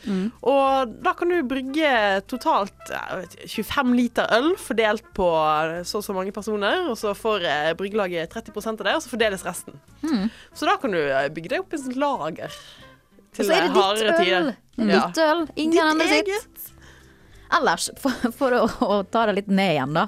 Og 0.43 0.93
da 1.05 1.13
kan 1.15 1.31
du 1.31 1.37
brygge 1.47 1.93
totalt 2.27 2.91
eh, 2.91 3.13
vet 3.23 3.37
25 3.47 3.93
liter 3.95 4.27
øl 4.35 4.51
fordelt 4.59 5.05
på 5.15 5.29
så 5.87 6.01
og 6.01 6.05
så 6.09 6.15
mange 6.17 6.35
personer. 6.35 6.83
Og 6.91 6.97
så 6.99 7.15
får 7.15 7.47
eh, 7.47 7.71
bryggelaget 7.79 8.35
30 8.35 8.67
av 8.73 8.83
det, 8.83 8.95
og 8.97 9.03
så 9.05 9.13
fordeles 9.15 9.45
resten. 9.47 9.79
Så 10.53 10.67
da 10.67 10.75
kan 10.81 10.91
du 10.91 10.99
eh, 10.99 11.29
bygge 11.31 11.53
deg 11.55 11.63
opp 11.63 11.73
et 11.77 11.85
sånt 11.85 11.95
lager. 12.03 12.59
Og 13.33 13.39
så 13.47 13.49
er 13.55 13.63
det 13.63 13.71
ditt 13.73 14.33
øl. 14.37 14.51
Ja. 14.91 15.07
Ditt 15.07 15.19
øl. 15.23 15.39
Ingen 15.55 15.79
andre 15.87 16.05
sitt. 16.11 16.52
Ellers, 17.53 17.89
for, 18.01 18.31
for 18.33 18.55
å, 18.57 18.63
å 18.81 18.99
ta 19.13 19.25
det 19.29 19.35
litt 19.41 19.49
ned 19.53 19.75
igjen, 19.75 19.93
da. 19.93 20.07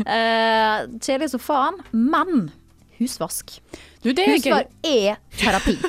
Eh, 0.00 0.86
Kjedelig 1.02 1.30
som 1.34 1.42
faen, 1.42 1.80
men 1.92 2.48
husvask. 2.98 3.56
Du, 4.02 4.12
det 4.16 4.24
er 4.24 4.36
Husvask 4.36 4.86
er 4.86 5.18
terapi. 5.40 5.76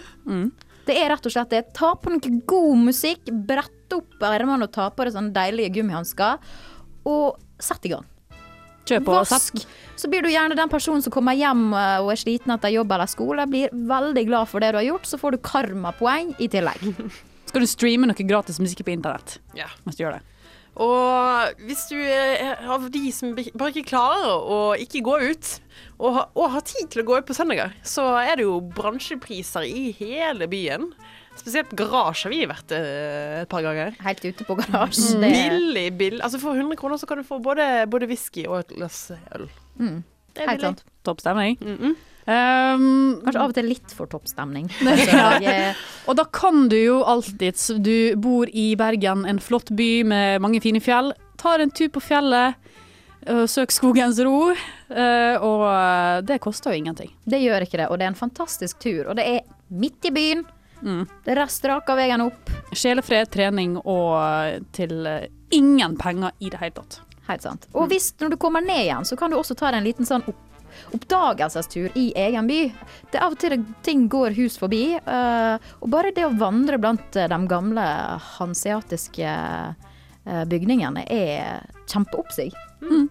Det 0.87 0.95
er 0.95 1.09
rett 1.11 1.25
og 1.27 1.31
slett 1.33 1.49
det. 1.51 1.59
Ta 1.75 1.89
på 1.99 2.07
noe 2.13 2.29
god 2.47 2.77
musikk, 2.79 3.27
brett 3.47 3.91
opp 3.91 4.21
ermene 4.23 4.69
og 4.69 4.71
ta 4.71 4.85
på 4.95 5.03
deg 5.03 5.11
sånne 5.17 5.33
deilige 5.35 5.73
gummihansker, 5.75 6.37
og 7.11 7.41
sett 7.59 7.89
i 7.89 7.91
gang. 7.91 8.05
Kjøp 8.87 9.09
og 9.11 9.17
Vask. 9.27 9.59
Så 9.99 10.07
blir 10.07 10.23
du 10.23 10.29
gjerne 10.31 10.55
den 10.55 10.71
personen 10.71 11.03
som 11.03 11.11
kommer 11.11 11.35
hjem 11.35 11.65
eh, 11.75 11.97
og 11.99 12.13
er 12.13 12.21
sliten 12.21 12.53
etter 12.55 12.71
jobb 12.71 12.93
eller 12.95 13.11
skole. 13.11 13.43
Blir 13.51 13.75
veldig 13.75 14.23
glad 14.29 14.47
for 14.47 14.63
det 14.63 14.69
du 14.71 14.79
har 14.79 14.87
gjort, 14.87 15.09
så 15.11 15.19
får 15.19 15.35
du 15.35 15.41
karmapoeng 15.43 16.31
i 16.39 16.47
tillegg. 16.55 16.87
Skal 17.51 17.63
du 17.63 17.67
streame 17.67 18.07
noe 18.07 18.27
gratis 18.31 18.59
musikk 18.63 18.85
på 18.87 18.95
internett 18.95 19.41
Ja. 19.59 19.67
mens 19.83 19.99
du 19.99 20.05
gjør 20.05 20.21
det? 20.21 20.23
Og 20.83 21.61
hvis 21.65 21.87
du 21.89 21.97
er 21.97 22.59
av 22.69 22.85
de 22.93 23.03
som 23.15 23.33
bare 23.33 23.71
ikke 23.73 23.91
klarer 23.95 24.33
å 24.45 24.59
ikke 24.77 25.01
gå 25.05 25.15
ut, 25.31 25.53
og, 25.97 26.19
og 26.37 26.51
har 26.53 26.65
tid 26.67 26.91
til 26.93 27.01
å 27.01 27.07
gå 27.07 27.19
ut 27.19 27.29
på 27.29 27.35
søndager, 27.37 27.73
så 27.85 28.05
er 28.21 28.37
det 28.37 28.45
jo 28.45 28.59
bransjepriser 28.77 29.65
i 29.65 29.89
hele 29.97 30.49
byen. 30.51 30.91
Spesielt 31.37 31.73
garasje 31.77 32.27
har 32.27 32.33
vi 32.33 32.43
vært 32.49 32.73
eh, 32.73 33.41
et 33.43 33.49
par 33.49 33.65
ganger. 33.65 33.97
Helt 34.05 34.23
ute 34.25 34.45
på 34.45 34.57
garasje. 34.57 35.17
Er 35.17 35.25
Billig, 35.25 35.87
billig. 35.97 36.21
Altså 36.25 36.41
For 36.41 36.57
100 36.57 36.77
kroner 36.79 37.01
så 37.01 37.09
kan 37.09 37.21
du 37.21 37.25
få 37.27 37.39
både, 37.43 37.85
både 37.89 38.09
whisky 38.09 38.45
og 38.49 38.61
et 38.63 38.77
glass 38.77 39.07
øl. 39.37 39.49
Mm. 39.77 39.99
Det 40.37 40.49
helt 40.51 40.65
sant. 40.65 40.85
Topp 41.07 41.23
stemning. 41.23 41.57
-mm. 41.63 41.95
Um, 42.27 43.21
Kanskje 43.23 43.39
av 43.39 43.51
og 43.53 43.55
til 43.55 43.69
litt 43.71 43.93
for 43.95 44.09
toppstemning. 44.11 44.65
Altså, 44.83 45.39
jeg- 45.45 45.75
og 46.07 46.15
da 46.19 46.25
kan 46.25 46.67
du 46.67 46.75
jo 46.75 46.97
alltids 47.07 47.69
Du 47.79 48.15
bor 48.19 48.49
i 48.51 48.75
Bergen, 48.75 49.23
en 49.25 49.39
flott 49.39 49.71
by 49.71 50.03
med 50.03 50.41
mange 50.43 50.59
fine 50.61 50.81
fjell. 50.83 51.13
Tar 51.39 51.59
en 51.63 51.71
tur 51.71 51.87
på 51.87 52.01
fjellet, 52.03 52.55
søk 53.47 53.71
skogens 53.71 54.19
ro, 54.25 54.51
og 54.51 56.25
det 56.27 56.39
koster 56.43 56.71
jo 56.73 56.77
ingenting. 56.81 57.11
Det 57.25 57.39
gjør 57.39 57.61
ikke 57.63 57.77
det, 57.77 57.87
og 57.91 57.99
det 57.99 58.07
er 58.07 58.11
en 58.11 58.19
fantastisk 58.19 58.79
tur. 58.79 59.07
Og 59.07 59.15
det 59.15 59.25
er 59.25 59.41
midt 59.69 60.05
i 60.05 60.11
byen. 60.11 60.43
Mm. 60.81 61.05
Det 61.25 61.31
er 61.31 61.39
rett 61.45 61.65
raka 61.69 61.95
veien 61.95 62.21
opp. 62.21 62.51
Sjelefred, 62.73 63.29
trening 63.31 63.77
og 63.85 64.65
til 64.73 65.07
ingen 65.51 65.95
penger 65.97 66.31
i 66.39 66.49
det 66.49 66.59
hele 66.59 66.75
tatt. 66.75 66.99
Helt 67.27 67.41
sant. 67.43 67.67
Og 67.73 67.87
hvis 67.91 68.13
når 68.19 68.29
du 68.35 68.37
kommer 68.37 68.61
ned 68.61 68.83
igjen, 68.85 69.05
så 69.05 69.15
kan 69.19 69.31
du 69.31 69.37
også 69.37 69.55
ta 69.55 69.71
deg 69.71 69.79
en 69.81 69.87
liten 69.87 70.05
sånn 70.07 70.23
opp 70.27 70.43
oppdagelsestur 70.95 71.95
i 71.99 72.09
egen 72.15 72.47
by. 72.49 72.59
Det 73.11 73.19
er 73.19 73.25
av 73.25 73.35
og 73.35 73.41
til 73.41 73.57
ting 73.85 74.07
går 74.11 74.35
hus 74.37 74.57
forbi. 74.59 74.97
eh, 74.97 75.71
og 75.81 75.89
bare 75.93 76.13
det 76.15 76.25
å 76.25 76.35
vandre 76.37 76.79
blant 76.81 77.15
eh, 77.15 77.29
de 77.31 77.39
gamle 77.47 77.87
hanseatiske 78.37 79.33
eh, 79.33 80.43
bygningene 80.47 81.05
er 81.09 81.67
kjempeoppsig. 81.87 82.51
Mm. 82.83 83.09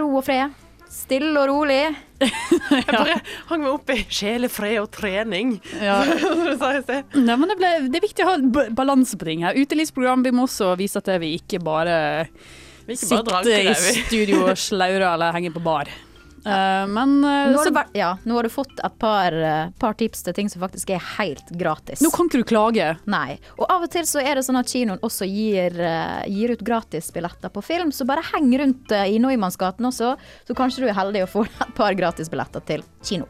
Ro 0.00 0.08
og 0.16 0.24
fred. 0.24 0.56
Stille 0.90 1.38
og 1.38 1.46
rolig. 1.46 1.84
Jeg 2.20 2.86
bare 2.90 3.20
hang 3.46 3.62
meg 3.62 3.70
opp 3.70 3.92
i 3.94 4.00
sjelefred 4.10 4.80
og 4.82 4.88
trening. 4.90 5.52
Ja. 5.78 6.00
Nei, 6.58 7.36
det, 7.46 7.56
ble, 7.60 7.70
det 7.86 8.00
er 8.00 8.02
viktig 8.02 8.26
å 8.26 8.32
ha 8.32 8.66
balanse 8.74 9.18
på 9.20 9.28
ting 9.28 9.44
her. 9.46 9.54
Utelivsprogram 9.54 10.26
vi 10.26 10.34
må 10.34 10.48
også 10.48 10.72
vise 10.80 10.98
at 10.98 11.12
vi 11.22 11.36
ikke 11.38 11.62
bare 11.62 11.96
Vi 12.88 12.98
ikke 12.98 13.22
bare 13.28 13.44
sitter 13.46 13.70
i 13.70 14.02
studio 14.02 14.44
og 14.48 14.58
slaurer 14.58 15.06
eller 15.12 15.38
henger 15.38 15.54
på 15.54 15.62
bar. 15.62 15.92
Eh, 16.44 16.86
men 16.88 17.24
eh, 17.24 17.50
Nå 17.52 17.58
har, 17.58 17.64
så, 17.64 17.72
du, 17.74 17.98
ja, 17.98 18.10
nå 18.24 18.38
har 18.38 18.46
du 18.46 18.52
fått 18.52 18.80
et 18.82 18.98
par, 19.02 19.34
eh, 19.34 19.70
par 19.80 19.96
tips 20.00 20.24
til 20.26 20.36
ting 20.36 20.50
som 20.52 20.62
faktisk 20.64 20.92
er 20.96 21.02
helt 21.18 21.52
gratis. 21.60 22.00
nå 22.00 22.10
kan 22.14 22.30
ikke 22.30 22.42
du 22.42 22.48
klage. 22.48 22.90
Nei. 23.10 23.38
Og 23.58 23.66
av 23.68 23.84
og 23.84 23.92
til 23.92 24.06
så 24.08 24.22
er 24.24 24.38
det 24.40 24.46
sånn 24.46 24.60
at 24.60 24.70
kinoen 24.70 25.02
også 25.04 25.28
gir, 25.28 25.76
eh, 25.80 26.22
gir 26.32 26.54
ut 26.54 26.64
gratisbilletter 26.66 27.52
på 27.52 27.64
film, 27.64 27.92
så 27.92 28.06
bare 28.08 28.24
heng 28.32 28.52
rundt 28.62 28.92
eh, 28.96 29.14
i 29.14 29.18
Neumannsgaten 29.22 29.88
også, 29.90 30.14
så 30.48 30.56
kanskje 30.56 30.84
du 30.84 30.90
er 30.90 30.96
heldig 30.98 31.26
å 31.26 31.30
få 31.30 31.44
et 31.66 31.74
par 31.76 31.96
gratisbilletter 31.98 32.64
til 32.72 32.86
kino. 33.04 33.28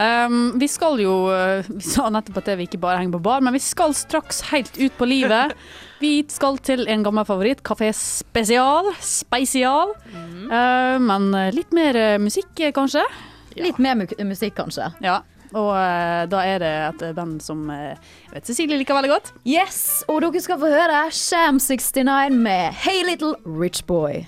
Um, 0.00 0.54
vi 0.56 0.64
skal 0.70 0.96
jo 1.02 1.12
uh, 1.28 1.66
Vi 1.68 1.84
sa 1.84 2.06
nettopp 2.08 2.38
at 2.40 2.46
vi 2.56 2.64
ikke 2.64 2.80
bare 2.80 3.02
henger 3.02 3.18
på 3.18 3.24
bar, 3.26 3.42
men 3.44 3.52
vi 3.52 3.60
skal 3.60 3.92
straks 3.96 4.40
helt 4.48 4.78
ut 4.80 4.96
på 4.96 5.08
livet. 5.08 5.56
Vi 6.00 6.22
skal 6.32 6.56
til 6.64 6.86
en 6.88 7.02
gammel 7.04 7.26
favoritt, 7.28 7.58
Kafé 7.60 7.90
Spesial. 7.92 8.86
Spesial. 9.04 9.92
Uh, 10.48 10.96
men 10.96 11.26
uh, 11.36 11.50
litt 11.52 11.74
mer 11.76 12.16
musikk, 12.16 12.54
kanskje? 12.72 13.04
kanskje? 13.04 13.60
Litt 13.60 13.82
mer 13.82 13.98
mu 14.00 14.06
musikk, 14.24 14.54
kanskje. 14.56 14.88
Ja. 15.04 15.20
Og 15.50 15.68
uh, 15.74 16.24
da 16.30 16.42
er 16.46 16.62
det 16.62 16.72
et 16.86 17.04
band 17.18 17.40
som 17.44 17.66
uh, 17.68 17.92
jeg 17.92 18.32
vet 18.38 18.48
Cecilie 18.48 18.80
liker 18.80 18.96
veldig 18.96 19.12
godt. 19.12 19.32
Yes, 19.44 20.00
og 20.08 20.22
dere 20.24 20.40
skal 20.40 20.60
få 20.62 20.72
høre 20.72 21.04
Sham 21.12 21.60
69 21.60 22.40
med 22.40 22.80
Hey 22.86 23.04
Little 23.04 23.34
Rich 23.44 23.84
Boy. 23.90 24.24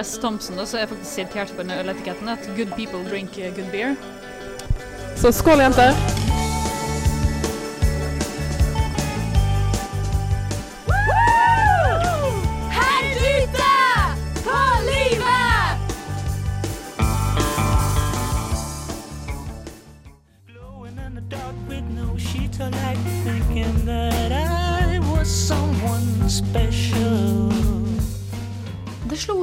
Sitere 0.00 0.04
S. 0.04 0.18
Thompson, 0.18 0.56
da, 0.56 0.64
så 0.66 0.78
er 0.78 0.86
faktisk 0.86 1.14
sitert 1.14 1.52
på 1.56 1.62
den 1.62 1.70
øletiketten 1.70 2.28
at 2.28 2.38
'good 2.56 2.72
people 2.76 3.10
drink 3.10 3.30
uh, 3.38 3.54
good 3.54 3.70
beer'. 3.72 3.96
Så 5.16 5.32
skål, 5.32 5.60
jenter. 5.60 6.29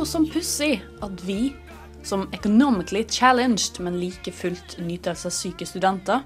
Som 0.08 0.24
pussig 0.32 0.78
at 1.04 1.24
vi, 1.28 1.54
som 2.04 2.30
economically 2.34 3.04
challenged, 3.04 3.80
men 3.80 4.00
like 4.00 4.32
fullt 4.32 4.78
nytelsessyke 4.80 5.65
studenter, 5.67 6.22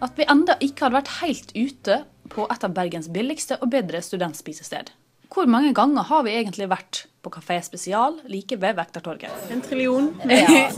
at 0.00 0.16
vi 0.16 0.24
enda 0.24 0.56
ikke 0.64 0.86
hadde 0.86 0.96
vært 1.02 1.10
helt 1.20 1.52
ute 1.52 1.98
på 2.32 2.46
et 2.48 2.64
av 2.64 2.72
Bergens 2.72 3.10
billigste 3.12 3.58
og 3.60 3.68
bedre 3.74 4.00
studentspisested. 4.00 4.94
Hvor 5.34 5.50
mange 5.50 5.74
ganger 5.76 6.06
har 6.08 6.24
vi 6.24 6.32
egentlig 6.38 6.70
vært 6.70 7.02
på 7.20 7.32
Kafé 7.34 7.58
Spesial 7.66 8.16
like 8.30 8.56
ved 8.62 8.80
Vektertorget? 8.80 9.52
En 9.52 9.60
trillion. 9.64 10.08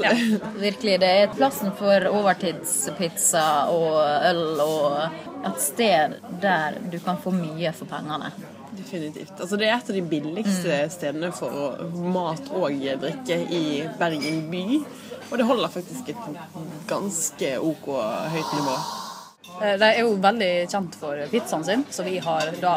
Ja, 0.03 0.12
virkelig. 0.59 0.99
Det 1.03 1.12
er 1.23 1.33
plassen 1.37 1.71
for 1.79 2.11
overtidspizza 2.11 3.47
og 3.71 4.03
øl 4.33 4.45
og 4.67 5.47
et 5.47 5.62
sted 5.62 6.19
der 6.43 6.83
du 6.91 6.99
kan 7.05 7.23
få 7.23 7.35
mye 7.39 7.71
for 7.77 7.87
pengene. 7.91 8.35
Definitivt. 8.77 9.33
Altså, 9.41 9.57
det 9.57 9.69
er 9.69 9.77
et 9.79 9.91
av 9.91 9.97
de 9.97 10.03
billigste 10.11 10.79
stedene 10.93 11.33
for 11.35 11.81
mat 12.12 12.51
og 12.53 12.77
drikke 13.03 13.39
i 13.57 13.65
Bergen 13.99 14.45
by. 14.53 14.65
Og 15.31 15.39
det 15.41 15.47
holder 15.49 15.73
faktisk 15.73 16.12
et 16.12 16.27
ganske 16.91 17.53
OK 17.59 17.89
høyt 18.35 18.55
nivå. 18.59 18.77
Eh, 19.62 19.75
De 19.81 19.89
er 19.89 20.01
jo 20.03 20.15
veldig 20.23 20.51
kjent 20.71 20.99
for 21.01 21.23
pizzaen 21.33 21.65
sin, 21.67 21.85
så 21.91 22.05
vi 22.07 22.19
har 22.23 22.53
da 22.61 22.75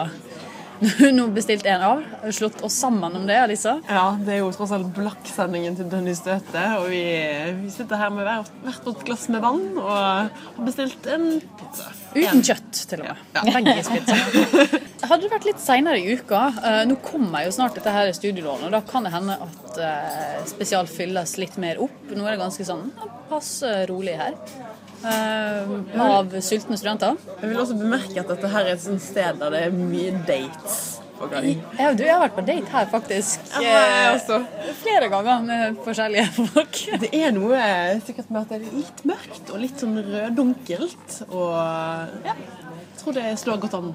nå 1.17 1.27
bestilt 1.35 1.65
en 1.65 1.81
av. 1.83 2.03
Slått 2.31 2.61
oss 2.61 2.75
sammen 2.79 3.15
om 3.15 3.25
det, 3.27 3.37
Alisa. 3.41 3.75
Ja, 3.89 4.13
det 4.23 4.35
er 4.35 4.41
jo 4.41 4.51
tross 4.55 4.71
alt 4.75 4.91
Blakk-sendingen 4.95 5.75
til 5.77 5.89
Dønny 5.91 6.13
Støte, 6.17 6.63
og 6.79 6.87
vi, 6.93 7.01
vi 7.59 7.71
sitter 7.73 7.99
her 7.99 8.13
med 8.13 8.27
hvert, 8.27 8.51
hvert 8.63 8.87
vårt 8.87 9.03
glass 9.07 9.27
med 9.33 9.43
vann 9.43 9.65
og 9.75 9.89
har 9.91 10.29
bestilt 10.63 11.09
en 11.11 11.27
pizza. 11.59 11.91
Uten 12.15 12.43
kjøtt, 12.45 12.83
til 12.91 13.03
og 13.03 13.09
med. 13.09 13.25
Ja. 13.35 13.43
Veggispizza. 13.57 14.17
Hadde 15.09 15.23
det 15.25 15.31
vært 15.31 15.47
litt 15.47 15.61
seinere 15.63 15.99
i 15.99 16.15
uka, 16.19 16.41
uh, 16.59 16.81
nå 16.87 16.99
kommer 17.03 17.45
jo 17.45 17.53
snart 17.55 17.77
dette 17.79 17.93
her 17.93 18.11
studielånet, 18.15 18.67
og 18.69 18.75
da 18.75 18.83
kan 18.85 19.07
det 19.07 19.13
hende 19.15 19.37
at 19.45 19.79
uh, 19.79 20.41
spesial 20.49 20.89
fylles 20.91 21.35
litt 21.41 21.59
mer 21.61 21.81
opp. 21.83 22.01
Nå 22.11 22.23
er 22.25 22.35
det 22.35 22.43
ganske 22.43 22.67
sånn 22.67 22.89
passe 23.29 23.83
rolig 23.89 24.17
her. 24.19 24.35
Eh, 25.07 25.75
av 26.03 26.33
sultne 26.45 26.77
studenter. 26.79 27.19
Jeg 27.41 27.51
vil 27.51 27.59
også 27.61 27.77
bemerke 27.79 28.21
at 28.21 28.31
dette 28.33 28.53
her 28.53 28.67
er 28.67 28.77
et 28.77 29.03
sted 29.03 29.39
der 29.41 29.53
det 29.55 29.61
er 29.67 29.75
mye 29.75 30.15
dates. 30.27 30.79
Ja, 31.19 31.89
du, 31.91 32.05
jeg 32.05 32.13
har 32.13 32.21
vært 32.21 32.37
på 32.37 32.45
date 32.47 32.71
her, 32.71 32.85
faktisk. 32.87 33.49
Ja, 33.59 34.13
eh. 34.15 34.45
Flere 34.79 35.09
ganger 35.11 35.43
med 35.43 35.81
forskjellige 35.83 36.29
folk. 36.53 36.79
Det 37.03 37.11
er 37.11 37.35
noe 37.35 37.59
sikkert 38.07 38.31
med 38.31 38.45
at 38.45 38.53
det 38.53 38.61
er 38.61 38.79
litt 38.79 39.03
mørkt 39.09 39.51
og 39.51 39.59
litt 39.65 39.83
sånn 39.83 39.99
røddunkelt. 39.99 41.21
Og 41.27 42.23
ja, 42.23 42.37
jeg 42.39 43.03
tror 43.03 43.19
det 43.19 43.33
slår 43.43 43.63
godt 43.65 43.79
an. 43.81 43.93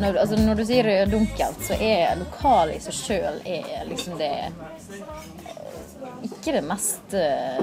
Når, 0.00 0.16
altså, 0.22 0.38
når 0.40 0.60
du 0.60 0.64
sier 0.68 0.90
dunkelt, 1.10 1.60
så 1.66 1.76
er 1.76 2.16
lokalet 2.20 2.78
i 2.78 2.84
seg 2.86 2.96
sjøl 2.96 3.40
liksom 3.90 4.16
det 4.20 4.32
Ikke 6.26 6.54
det 6.56 6.62
mest 6.64 7.14
uh, 7.16 7.60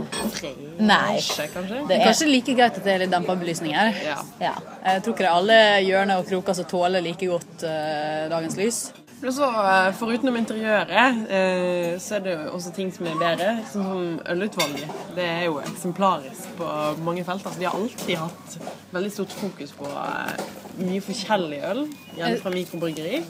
Nei. 0.82 1.18
kanskje? 1.54 1.82
Det 1.90 1.98
er 1.98 2.06
Kanskje 2.06 2.30
like 2.30 2.56
greit 2.58 2.78
at 2.78 2.86
det 2.86 2.94
er 2.94 3.04
litt 3.06 3.14
dempa 3.14 3.36
belysning 3.40 3.76
her. 3.78 3.92
Ja. 4.06 4.22
Ja. 4.42 4.54
Jeg 4.86 5.04
tror 5.04 5.16
ikke 5.16 5.26
det 5.26 5.32
er 5.32 5.42
alle 5.42 5.60
hjørner 5.88 6.22
og 6.22 6.30
kroker 6.30 6.58
som 6.58 6.70
tåler 6.70 7.06
like 7.06 7.30
godt 7.30 7.66
uh, 7.66 8.30
dagens 8.34 8.58
lys. 8.60 8.82
Men 9.22 9.34
så, 9.34 9.48
Foruten 9.98 10.30
om 10.30 10.36
interiøret, 10.38 10.92
eh, 11.34 11.96
så 12.02 12.20
er 12.20 12.26
det 12.28 12.36
også 12.54 12.74
ting 12.76 12.92
som 12.94 13.08
er 13.10 13.18
bedre. 13.18 13.56
Sånn 13.72 13.88
som 13.90 14.04
ølutvalget. 14.34 14.92
Det 15.18 15.26
er 15.26 15.48
jo 15.48 15.58
eksemplarisk 15.64 16.52
på 16.60 16.70
mange 17.08 17.26
felt. 17.26 17.42
Altså, 17.48 17.58
de 17.60 17.66
har 17.66 17.80
alltid 17.80 18.16
hatt 18.22 18.58
veldig 18.94 19.12
stort 19.16 19.34
fokus 19.40 19.74
på 19.80 19.90
eh, 19.90 20.46
mye 20.86 21.02
forskjellig 21.02 21.64
øl, 21.72 21.84
gjerne 22.14 22.40
fra 22.44 22.54
mikrobryggeri. 22.54 23.24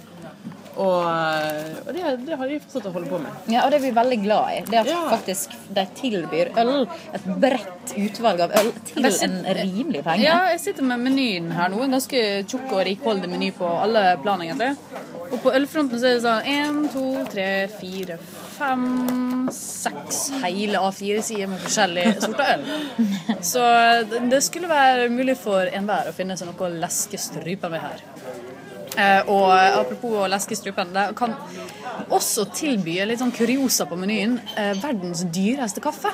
Og, 0.78 1.08
eh, 1.10 1.78
og 1.88 1.96
det, 1.96 2.02
det 2.28 2.36
har 2.38 2.52
de 2.52 2.60
fortsatt 2.62 2.86
å 2.86 2.92
holde 2.94 3.08
på 3.10 3.18
med. 3.24 3.38
Ja, 3.50 3.64
og 3.66 3.72
det 3.74 3.80
er 3.80 3.86
vi 3.88 3.94
veldig 3.96 4.18
glad 4.28 4.52
i. 4.54 4.60
Det 4.68 4.82
at 4.84 4.92
Ja. 4.92 5.00
faktisk 5.10 5.56
de 5.74 5.86
tilbyr 5.98 6.52
øl, 6.62 6.84
et 7.18 7.26
bredt 7.42 7.96
utvalg 7.98 8.44
av 8.46 8.54
øl, 8.60 8.70
til 8.92 9.08
en 9.08 9.40
rimelig 9.58 10.04
penge. 10.06 10.28
Ja, 10.28 10.36
jeg 10.52 10.60
sitter 10.68 10.86
med 10.86 11.02
menyen 11.08 11.50
her 11.56 11.72
nå. 11.74 11.80
En 11.88 11.96
ganske 11.98 12.22
tjukk 12.46 12.76
og 12.76 12.84
rikholdig 12.92 13.32
meny 13.32 13.50
på 13.58 13.66
alle 13.66 14.04
plan, 14.22 14.44
egentlig. 14.46 14.76
Og 15.32 15.40
på 15.44 15.52
ølfronten 15.58 16.00
så 16.00 16.08
er 16.08 16.16
det 16.18 16.24
sånn 16.24 16.48
én, 16.48 16.78
to, 16.94 17.04
tre, 17.32 17.48
fire, 17.80 18.16
fem, 18.58 18.84
seks 19.54 20.22
hele 20.44 20.80
A4-sider 20.88 21.50
med 21.52 21.60
forskjellige 21.66 22.14
sorter 22.24 22.54
øl. 22.54 22.66
Så 23.44 23.64
det- 24.30 24.44
skulle 24.48 24.70
være 24.72 25.10
mulig 25.12 25.38
for 25.38 25.68
enhver 25.68 26.08
å 26.10 26.14
finne 26.16 26.38
seg 26.40 26.48
noe 26.48 26.68
å 26.70 26.80
leske 26.80 27.20
strupen 27.20 27.72
med 27.72 27.82
her. 27.82 28.04
Eh, 28.98 29.22
og 29.30 29.52
apropos 29.52 30.24
å 30.24 30.30
leske 30.32 30.56
strupen, 30.58 30.94
det 30.94 31.10
kan 31.20 31.36
også 32.10 32.48
tilby 32.56 32.96
litt 33.06 33.20
sånn 33.20 33.32
kuriosa 33.36 33.86
på 33.86 33.98
menyen. 34.00 34.40
Eh, 34.58 34.74
verdens 34.82 35.24
dyreste 35.26 35.84
kaffe. 35.84 36.10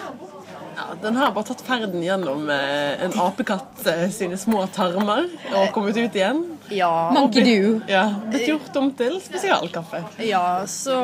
Ja, 0.76 0.86
den 1.02 1.18
har 1.20 1.34
bare 1.36 1.48
tatt 1.52 1.62
ferden 1.66 2.04
gjennom 2.04 2.50
eh, 2.50 3.04
en 3.06 3.14
apekatt 3.22 3.86
eh, 3.90 4.08
sine 4.14 4.38
små 4.42 4.66
tarmer 4.74 5.28
og 5.54 5.72
kommet 5.76 5.98
ut 5.98 6.18
igjen. 6.18 6.44
Ja, 6.74 7.12
Monkey 7.14 7.44
Do. 7.46 7.74
Ja, 7.92 8.06
Blitt 8.32 8.48
gjort 8.48 8.80
om 8.80 8.90
til 8.98 9.20
spesialkaffe. 9.22 10.02
Ja, 10.26 10.64
så 10.70 10.96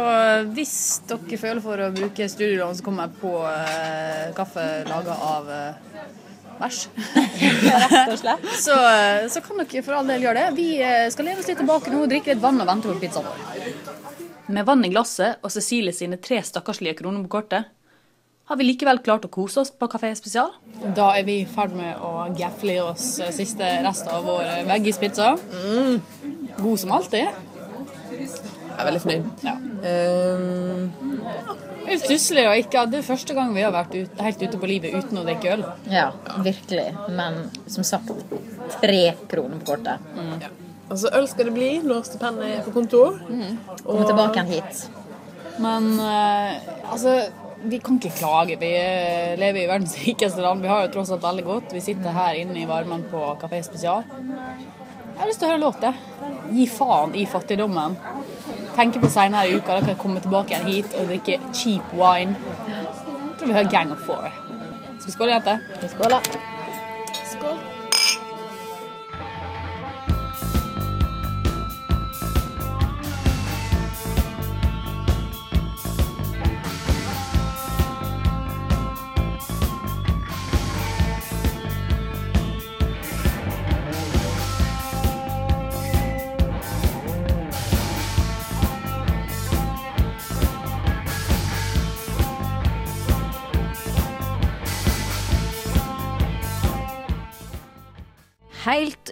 hvis 0.56 0.74
dere 1.10 1.42
føler 1.42 1.62
for 1.64 1.84
å 1.84 1.92
bruke 1.94 2.30
studielån, 2.32 2.80
så 2.80 2.86
kommer 2.86 3.10
jeg 3.10 3.22
på 3.22 3.36
eh, 3.52 4.26
kaffe 4.38 4.66
laga 4.90 5.20
av 5.30 5.54
eh, 5.54 5.90
bæsj. 6.60 6.82
Rett 7.70 8.14
og 8.14 8.20
slett. 8.20 8.48
så, 8.66 8.76
eh, 8.90 9.28
så 9.32 9.44
kan 9.46 9.62
dere 9.62 9.84
for 9.86 10.00
all 10.00 10.10
del 10.10 10.26
gjøre 10.28 10.46
det. 10.46 10.56
Vi 10.60 10.70
eh, 10.84 11.08
skal 11.14 11.30
leve 11.30 11.44
oss 11.44 11.50
litt 11.52 11.62
tilbake 11.62 11.94
nå, 11.94 12.06
drikke 12.10 12.34
litt 12.34 12.44
vann 12.44 12.60
og 12.62 12.70
vente 12.70 12.92
på 12.92 13.00
pizzaen 13.02 13.28
vår. 13.30 13.90
Med 14.50 14.66
vann 14.66 14.86
i 14.86 14.90
glasset 14.90 15.44
og 15.46 15.54
Cecilie 15.54 15.94
sine 15.94 16.18
tre 16.18 16.42
stakkarslige 16.46 16.98
kroner 17.04 17.22
på 17.28 17.36
kortet, 17.38 17.70
har 18.50 18.58
vi 18.58 18.66
likevel 18.66 18.98
klart 19.06 19.28
å 19.28 19.30
kose 19.30 19.62
oss 19.62 19.70
på 19.70 19.88
Kafé 19.92 20.10
Spesial. 20.18 20.50
Da 20.98 21.12
er 21.20 21.26
vi 21.28 21.42
i 21.44 21.50
ferd 21.50 21.76
med 21.78 22.00
å 22.02 22.26
gafle 22.38 22.74
i 22.74 22.80
oss 22.82 23.20
siste 23.36 23.68
rest 23.86 24.10
av 24.10 24.26
vår 24.26 24.64
veggispizza. 24.70 25.36
God 26.58 26.82
som 26.82 26.96
alltid. 26.98 27.30
Jeg 28.10 28.80
er 28.80 28.88
veldig 28.88 29.02
fornøyd. 29.04 29.28
Ja. 29.46 29.56
Um... 29.86 30.90
Det 31.90 31.96
er 31.96 32.02
stusslig 32.04 32.44
å 32.46 32.52
ikke 32.60 32.84
Det 32.92 33.00
er 33.00 33.06
første 33.08 33.34
gang 33.34 33.54
vi 33.56 33.64
har 33.66 33.72
vært 33.74 33.96
ut, 33.96 34.20
helt 34.22 34.42
ute 34.44 34.60
på 34.62 34.70
livet 34.70 34.94
uten 34.94 35.22
å 35.22 35.26
drikke 35.26 35.56
øl. 35.56 35.64
Ja, 35.90 36.10
virkelig. 36.46 36.88
Men 37.14 37.38
som 37.70 37.86
sagt, 37.88 38.12
tre 38.80 39.04
kroner 39.30 39.62
på 39.62 39.76
kortet. 39.76 40.10
altså, 40.90 41.12
øl 41.18 41.30
skal 41.30 41.50
det 41.50 41.56
bli 41.58 41.70
når 41.86 42.08
stipendet 42.10 42.56
er 42.56 42.66
på 42.66 42.74
konto. 42.78 43.04
Komme 43.86 44.10
tilbake 44.10 44.42
igjen 44.42 44.54
hit. 44.58 44.90
Men 45.60 45.92
uh, 46.00 46.56
altså 46.94 47.16
vi 47.64 47.80
kan 47.84 48.00
ikke 48.00 48.16
klage. 48.18 48.58
Vi 48.60 48.70
eh, 48.78 49.38
lever 49.40 49.64
i 49.64 49.68
verdens 49.70 49.98
rikeste 50.06 50.42
land. 50.42 50.62
Vi 50.62 50.72
har 50.72 50.86
jo 50.86 50.92
tross 50.94 51.12
alt 51.12 51.24
veldig 51.24 51.46
godt. 51.46 51.74
Vi 51.76 51.84
sitter 51.84 52.16
her 52.16 52.40
inne 52.40 52.62
i 52.62 52.68
varmen 52.70 53.04
på 53.12 53.24
Kafé 53.42 53.62
Spesial. 53.66 54.06
Jeg 54.08 55.24
har 55.24 55.28
lyst 55.28 55.42
til 55.42 55.50
å 55.50 55.52
høre 55.52 55.64
låt, 55.66 55.84
jeg. 55.84 56.36
Gi 56.56 56.68
faen 56.72 57.16
i 57.20 57.26
fattigdommen. 57.28 57.98
Tenker 58.78 59.04
på 59.04 59.10
senere 59.12 59.50
i 59.50 59.58
uka, 59.58 59.74
da 59.74 59.82
kan 59.82 59.92
jeg 59.92 60.00
komme 60.00 60.22
tilbake 60.24 60.56
igjen 60.56 60.70
hit 60.70 60.96
og 60.96 61.10
drikke 61.12 61.40
cheap 61.52 61.92
wine. 62.00 62.38
Jeg 62.70 63.34
tror 63.42 63.52
vi 63.52 63.58
hører 63.58 63.74
Gang 63.74 63.92
of 63.96 64.06
Four. 64.08 64.30
Skal 65.00 65.10
vi 65.10 65.18
skåle, 65.18 65.36
jenter? 65.36 65.90
Skål. 65.98 66.16
Skål. 67.34 67.69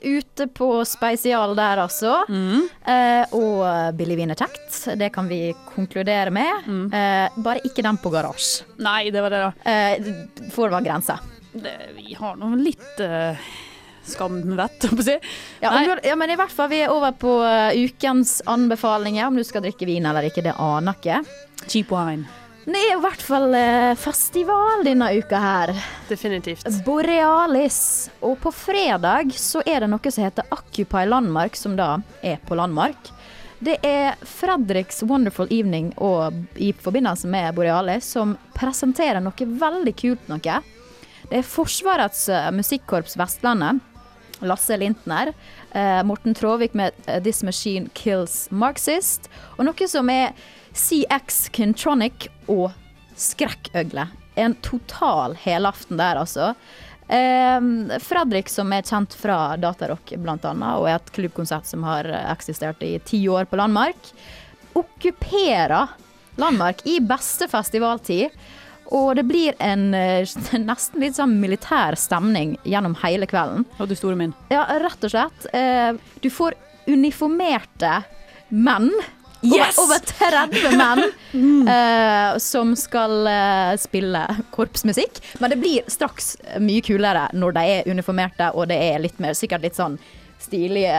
Ute 0.08 0.48
på 0.48 0.70
spesial 0.88 1.56
der, 1.58 1.84
altså. 1.84 2.20
Eh, 2.28 3.36
og 3.38 3.96
Billy 3.98 4.18
Wien 4.20 4.34
er 4.34 4.40
kjekt. 4.40 4.82
Det 5.00 5.12
kan 5.16 5.30
vi 5.30 5.54
konkludere 5.74 6.34
med. 6.34 6.68
Eh, 6.94 7.40
bare 7.44 7.64
ikke 7.68 7.86
den 7.86 8.00
på 8.02 8.12
garasje. 8.14 8.68
Nei, 8.84 9.10
det 9.14 9.24
var 9.24 9.34
det, 9.34 9.44
da. 9.46 9.72
Eh, 9.72 10.52
for 10.54 10.72
være 10.74 10.88
grenser. 10.88 10.98
grensa. 11.08 11.38
vi 11.96 12.14
har 12.14 12.36
nå 12.38 12.56
litt 12.60 13.00
uh, 13.02 13.38
skamvett, 14.08 14.84
holdt 14.84 14.84
jeg 14.84 14.98
på 14.98 15.04
å 15.04 15.08
si. 15.08 15.16
Ja, 15.64 15.72
du, 15.84 16.08
ja, 16.08 16.16
men 16.20 16.32
i 16.32 16.40
hvert 16.40 16.54
fall, 16.54 16.70
vi 16.72 16.82
er 16.86 16.94
over 16.94 17.16
på 17.18 17.38
eh, 17.46 17.86
ukens 17.88 18.42
anbefalinger. 18.46 19.28
Om 19.28 19.40
du 19.40 19.46
skal 19.48 19.66
drikke 19.66 19.88
vin 19.90 20.08
eller 20.08 20.30
ikke, 20.30 20.46
det 20.46 20.58
aner 20.58 21.00
ikke. 21.00 21.24
Cheap 21.68 21.92
wine. 21.92 22.47
Det 22.68 22.76
er 22.76 22.98
i 22.98 23.00
hvert 23.00 23.22
fall 23.24 23.54
eh, 23.56 23.94
festival 23.96 24.82
denne 24.84 25.08
uka 25.16 25.40
her. 25.40 25.72
Definitivt. 26.10 26.68
Borealis. 26.84 28.10
Og 28.20 28.36
på 28.44 28.52
fredag 28.52 29.32
så 29.40 29.62
er 29.64 29.86
det 29.86 29.88
noe 29.94 30.12
som 30.12 30.26
heter 30.26 30.50
Occupy 30.52 31.06
Landmark, 31.08 31.56
som 31.56 31.78
da 31.80 31.94
er 32.20 32.42
på 32.44 32.58
Landmark. 32.60 33.14
Det 33.64 33.78
er 33.88 34.20
Fredriks 34.20 35.00
Wonderful 35.08 35.48
Evening 35.48 35.94
og 35.96 36.36
i 36.60 36.74
forbindelse 36.76 37.32
med 37.32 37.56
Borealis 37.56 38.12
som 38.18 38.36
presenterer 38.58 39.24
noe 39.24 39.48
veldig 39.64 39.96
kult 40.04 40.28
noe. 40.28 40.60
Det 41.24 41.40
er 41.40 41.48
Forsvarets 41.48 42.28
eh, 42.28 42.52
musikkorps 42.52 43.16
Vestlandet. 43.16 43.80
Lasse 44.44 44.76
Lintner. 44.76 45.32
Eh, 45.72 46.04
Morten 46.04 46.36
Tråvik 46.36 46.76
med 46.76 46.92
This 47.24 47.46
Machine 47.48 47.88
Kills 47.96 48.50
Marxist. 48.52 49.32
Og 49.56 49.70
noe 49.72 49.88
som 49.88 50.12
er 50.12 50.36
CX 50.78 51.48
Kintronic 51.56 52.30
og 52.52 52.72
Skrekkøgle. 53.18 54.08
En 54.38 54.54
total 54.62 55.34
helaften 55.42 55.98
der, 55.98 56.22
altså. 56.22 56.52
Eh, 57.08 58.00
Fredrik, 58.04 58.50
som 58.52 58.74
er 58.76 58.86
kjent 58.86 59.16
fra 59.18 59.58
Datarock 59.58 60.14
annet, 60.14 60.68
og 60.76 60.86
er 60.86 61.00
et 61.00 61.14
klubbkonsert 61.16 61.66
som 61.66 61.86
har 61.88 62.10
eksistert 62.28 62.84
i 62.86 62.98
ti 63.00 63.24
år 63.32 63.50
på 63.50 63.58
Landmark, 63.58 64.12
okkuperer 64.78 65.96
Landmark 66.38 66.86
i 66.86 67.00
beste 67.02 67.48
festivaltid. 67.50 68.30
Og 68.94 69.16
det 69.18 69.26
blir 69.28 69.56
en 69.60 69.90
eh, 69.98 70.28
nesten 70.70 71.04
litt 71.04 71.18
sånn 71.18 71.40
militær 71.42 71.98
stemning 72.00 72.56
gjennom 72.64 72.96
hele 73.04 73.28
kvelden. 73.30 73.66
Og 73.82 73.90
du 73.90 73.98
store 73.98 74.20
min. 74.20 74.36
Ja, 74.54 74.64
rett 74.80 75.04
og 75.04 75.12
slett. 75.14 75.50
Eh, 75.56 75.92
du 76.24 76.30
får 76.32 76.56
uniformerte 76.88 78.02
menn. 78.50 78.92
Yes! 79.42 79.78
Over, 79.78 79.98
over 79.98 80.50
30 80.50 80.78
menn 80.80 81.04
uh, 81.68 82.38
som 82.42 82.74
skal 82.78 83.28
uh, 83.30 83.74
spille 83.80 84.24
korpsmusikk. 84.56 85.22
Men 85.42 85.54
det 85.54 85.60
blir 85.62 85.86
straks 85.92 86.36
mye 86.64 86.82
kulere 86.86 87.28
når 87.38 87.58
de 87.58 87.66
er 87.76 87.92
uniformerte, 87.92 88.50
og 88.58 88.70
det 88.72 88.80
er 88.90 89.04
litt 89.04 89.22
mer, 89.22 89.38
sikkert 89.38 89.66
litt 89.68 89.78
sånn 89.78 90.00
stilige, 90.42 90.98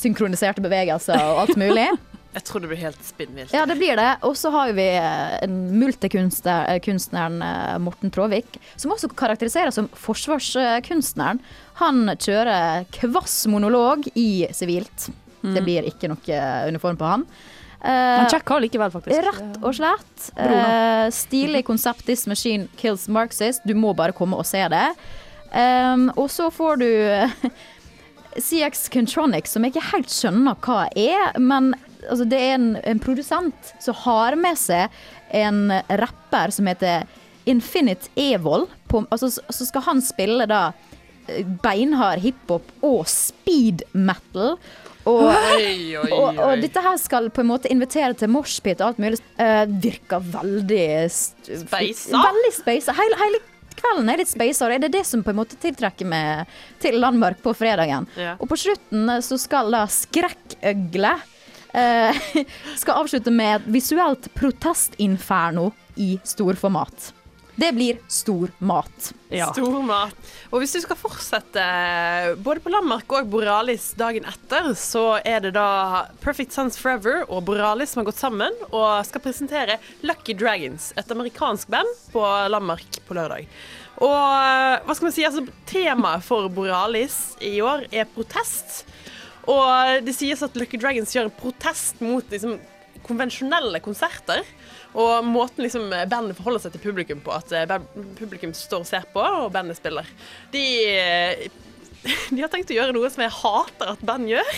synkroniserte 0.00 0.62
bevegelser 0.64 1.20
og 1.20 1.44
alt 1.44 1.60
mulig. 1.60 1.88
Jeg 2.30 2.44
tror 2.46 2.62
det 2.62 2.68
blir 2.70 2.78
helt 2.78 3.00
spinnvilt. 3.02 3.50
Ja, 3.50 3.64
det 3.66 3.74
blir 3.80 3.96
det. 3.98 4.10
Og 4.22 4.36
så 4.38 4.52
har 4.54 4.70
vi 4.76 4.84
eh, 4.94 5.48
multikunstneren 5.50 7.40
Morten 7.82 8.12
Tråvik, 8.14 8.54
som 8.78 8.94
også 8.94 9.10
karakteriseres 9.18 9.74
som 9.74 9.88
forsvarskunstneren. 9.98 11.42
Han 11.82 12.12
kjører 12.14 12.86
kvass 12.94 13.34
monolog 13.50 14.06
i 14.14 14.46
sivilt. 14.54 15.08
Det 15.42 15.64
blir 15.64 15.88
ikke 15.88 16.12
noe 16.12 16.38
uniform 16.70 17.00
på 17.00 17.08
han. 17.08 17.26
Eh, 17.80 18.18
Han 18.20 18.30
sjekka 18.30 18.58
likevel, 18.60 18.92
faktisk. 18.92 19.24
Rett 19.24 19.58
og 19.64 19.74
slett. 19.76 20.30
Uh. 20.36 20.44
Eh, 20.44 21.06
stilig 21.14 21.64
konsept 21.68 22.04
'This 22.06 22.26
Machine 22.26 22.68
Kills 22.76 23.08
Marxist'. 23.08 23.64
Du 23.64 23.74
må 23.74 23.94
bare 23.96 24.12
komme 24.12 24.36
og 24.36 24.46
se 24.46 24.62
det. 24.68 24.88
Um, 25.50 26.12
og 26.14 26.28
så 26.30 26.46
får 26.54 26.76
du 26.78 26.90
CX 28.38 28.88
Contronics, 28.92 29.50
som 29.50 29.64
jeg 29.64 29.74
ikke 29.74 29.88
helt 29.92 30.12
skjønner 30.12 30.54
hva 30.62 30.84
er, 30.94 31.32
men 31.42 31.72
altså, 32.08 32.26
det 32.28 32.38
er 32.38 32.54
en, 32.54 32.68
en 32.86 33.00
produsent 33.02 33.72
som 33.82 33.96
har 34.04 34.36
med 34.38 34.58
seg 34.58 34.94
en 35.34 35.72
rapper 35.88 36.54
som 36.54 36.70
heter 36.70 37.08
Infinite 37.50 38.12
Evil. 38.14 38.68
På, 38.86 39.04
altså, 39.10 39.30
så 39.30 39.66
skal 39.66 39.86
han 39.88 40.02
spille 40.04 40.46
da 40.50 40.70
eh, 41.26 41.46
beinhard 41.64 42.22
hiphop 42.22 42.70
og 42.86 43.08
speed 43.10 43.82
metal. 43.92 44.56
Og, 45.08 45.22
Oi, 45.30 45.96
oi, 45.96 46.10
og, 46.12 46.36
og 46.44 46.60
dette 46.60 46.82
her 46.84 46.98
skal 47.00 47.30
på 47.32 47.40
en 47.40 47.48
måte 47.48 47.70
invitere 47.72 48.12
til 48.18 48.28
moshpit 48.32 48.82
og 48.82 48.90
alt 48.90 49.00
mulig. 49.00 49.20
Uh, 49.40 49.64
virker 49.80 50.24
veldig 50.34 50.90
Speisa? 51.08 52.20
Veldig 52.20 52.52
speisa. 52.58 52.94
Hele, 52.98 53.16
hele 53.22 53.40
kvelden 53.80 54.12
er 54.12 54.20
litt 54.20 54.30
speisa, 54.30 54.66
og 54.66 54.74
det 54.74 54.90
er 54.90 54.96
det 54.98 55.06
som 55.08 55.24
på 55.24 55.32
en 55.32 55.40
måte 55.40 55.58
tiltrekker 55.60 56.08
meg 56.08 56.50
til 56.82 56.98
Landmark 57.00 57.40
på 57.44 57.54
fredagen. 57.56 58.08
Ja. 58.20 58.36
Og 58.38 58.50
på 58.50 58.58
slutten 58.60 59.08
eh, 59.08 59.22
så 59.24 59.38
skal 59.40 59.72
da 59.72 59.86
Skrekkøgle 59.90 61.14
uh, 61.16 62.20
skal 62.82 63.00
avslutte 63.00 63.32
med 63.34 63.60
et 63.60 63.70
visuelt 63.78 64.28
protestinferno 64.36 65.70
i 66.00 66.12
storformat. 66.26 67.12
Det 67.60 67.72
blir 67.76 67.98
stor 68.08 68.48
mat. 68.58 69.10
Stor 69.52 69.82
mat. 69.84 70.28
Og 70.48 70.62
hvis 70.62 70.72
du 70.72 70.80
skal 70.80 70.96
fortsette 70.96 71.64
både 72.40 72.62
på 72.64 72.72
Landmark 72.72 73.12
og 73.18 73.28
Borealis 73.28 73.90
dagen 74.00 74.24
etter, 74.30 74.70
så 74.78 75.18
er 75.20 75.42
det 75.44 75.50
da 75.58 76.06
Perfect 76.22 76.56
Sons 76.56 76.80
Forever 76.80 77.26
og 77.26 77.44
Borealis 77.50 77.92
som 77.92 78.00
har 78.00 78.08
gått 78.08 78.22
sammen 78.22 78.56
og 78.70 79.02
skal 79.04 79.24
presentere 79.26 79.76
Lucky 80.06 80.32
Dragons, 80.40 80.94
et 80.96 81.12
amerikansk 81.12 81.68
band 81.74 81.92
på 82.14 82.24
Landmark 82.54 83.02
på 83.04 83.18
lørdag. 83.18 83.50
Og 84.00 84.16
hva 84.86 84.96
skal 84.96 85.10
man 85.10 85.16
si, 85.18 85.28
altså 85.28 85.44
temaet 85.68 86.24
for 86.24 86.48
Borealis 86.54 87.34
i 87.44 87.58
år 87.60 87.84
er 87.92 88.08
protest. 88.08 88.86
Og 89.50 90.00
det 90.06 90.16
sies 90.16 90.40
at 90.46 90.56
Lucky 90.56 90.80
Dragons 90.80 91.12
gjør 91.12 91.28
en 91.28 91.40
protest 91.42 92.00
mot 92.00 92.24
liksom, 92.32 92.56
konvensjonelle 93.04 93.84
konserter. 93.84 94.44
Og 94.98 95.24
måten 95.26 95.64
liksom 95.64 95.88
bandet 96.10 96.38
forholder 96.38 96.64
seg 96.64 96.74
til 96.74 96.84
publikum 96.88 97.22
på. 97.24 97.34
At 97.34 97.52
eh, 97.54 97.74
publikum 98.18 98.54
står 98.56 98.84
og 98.84 98.90
ser 98.90 99.06
på, 99.14 99.22
og 99.22 99.52
bandet 99.54 99.78
spiller. 99.78 100.08
De, 100.54 100.64
eh, 100.90 101.48
de 102.34 102.42
har 102.42 102.50
tenkt 102.52 102.72
å 102.72 102.78
gjøre 102.78 102.96
noe 102.96 103.10
som 103.12 103.24
jeg 103.24 103.36
hater 103.38 103.94
at 103.94 104.04
band 104.06 104.30
gjør. 104.30 104.54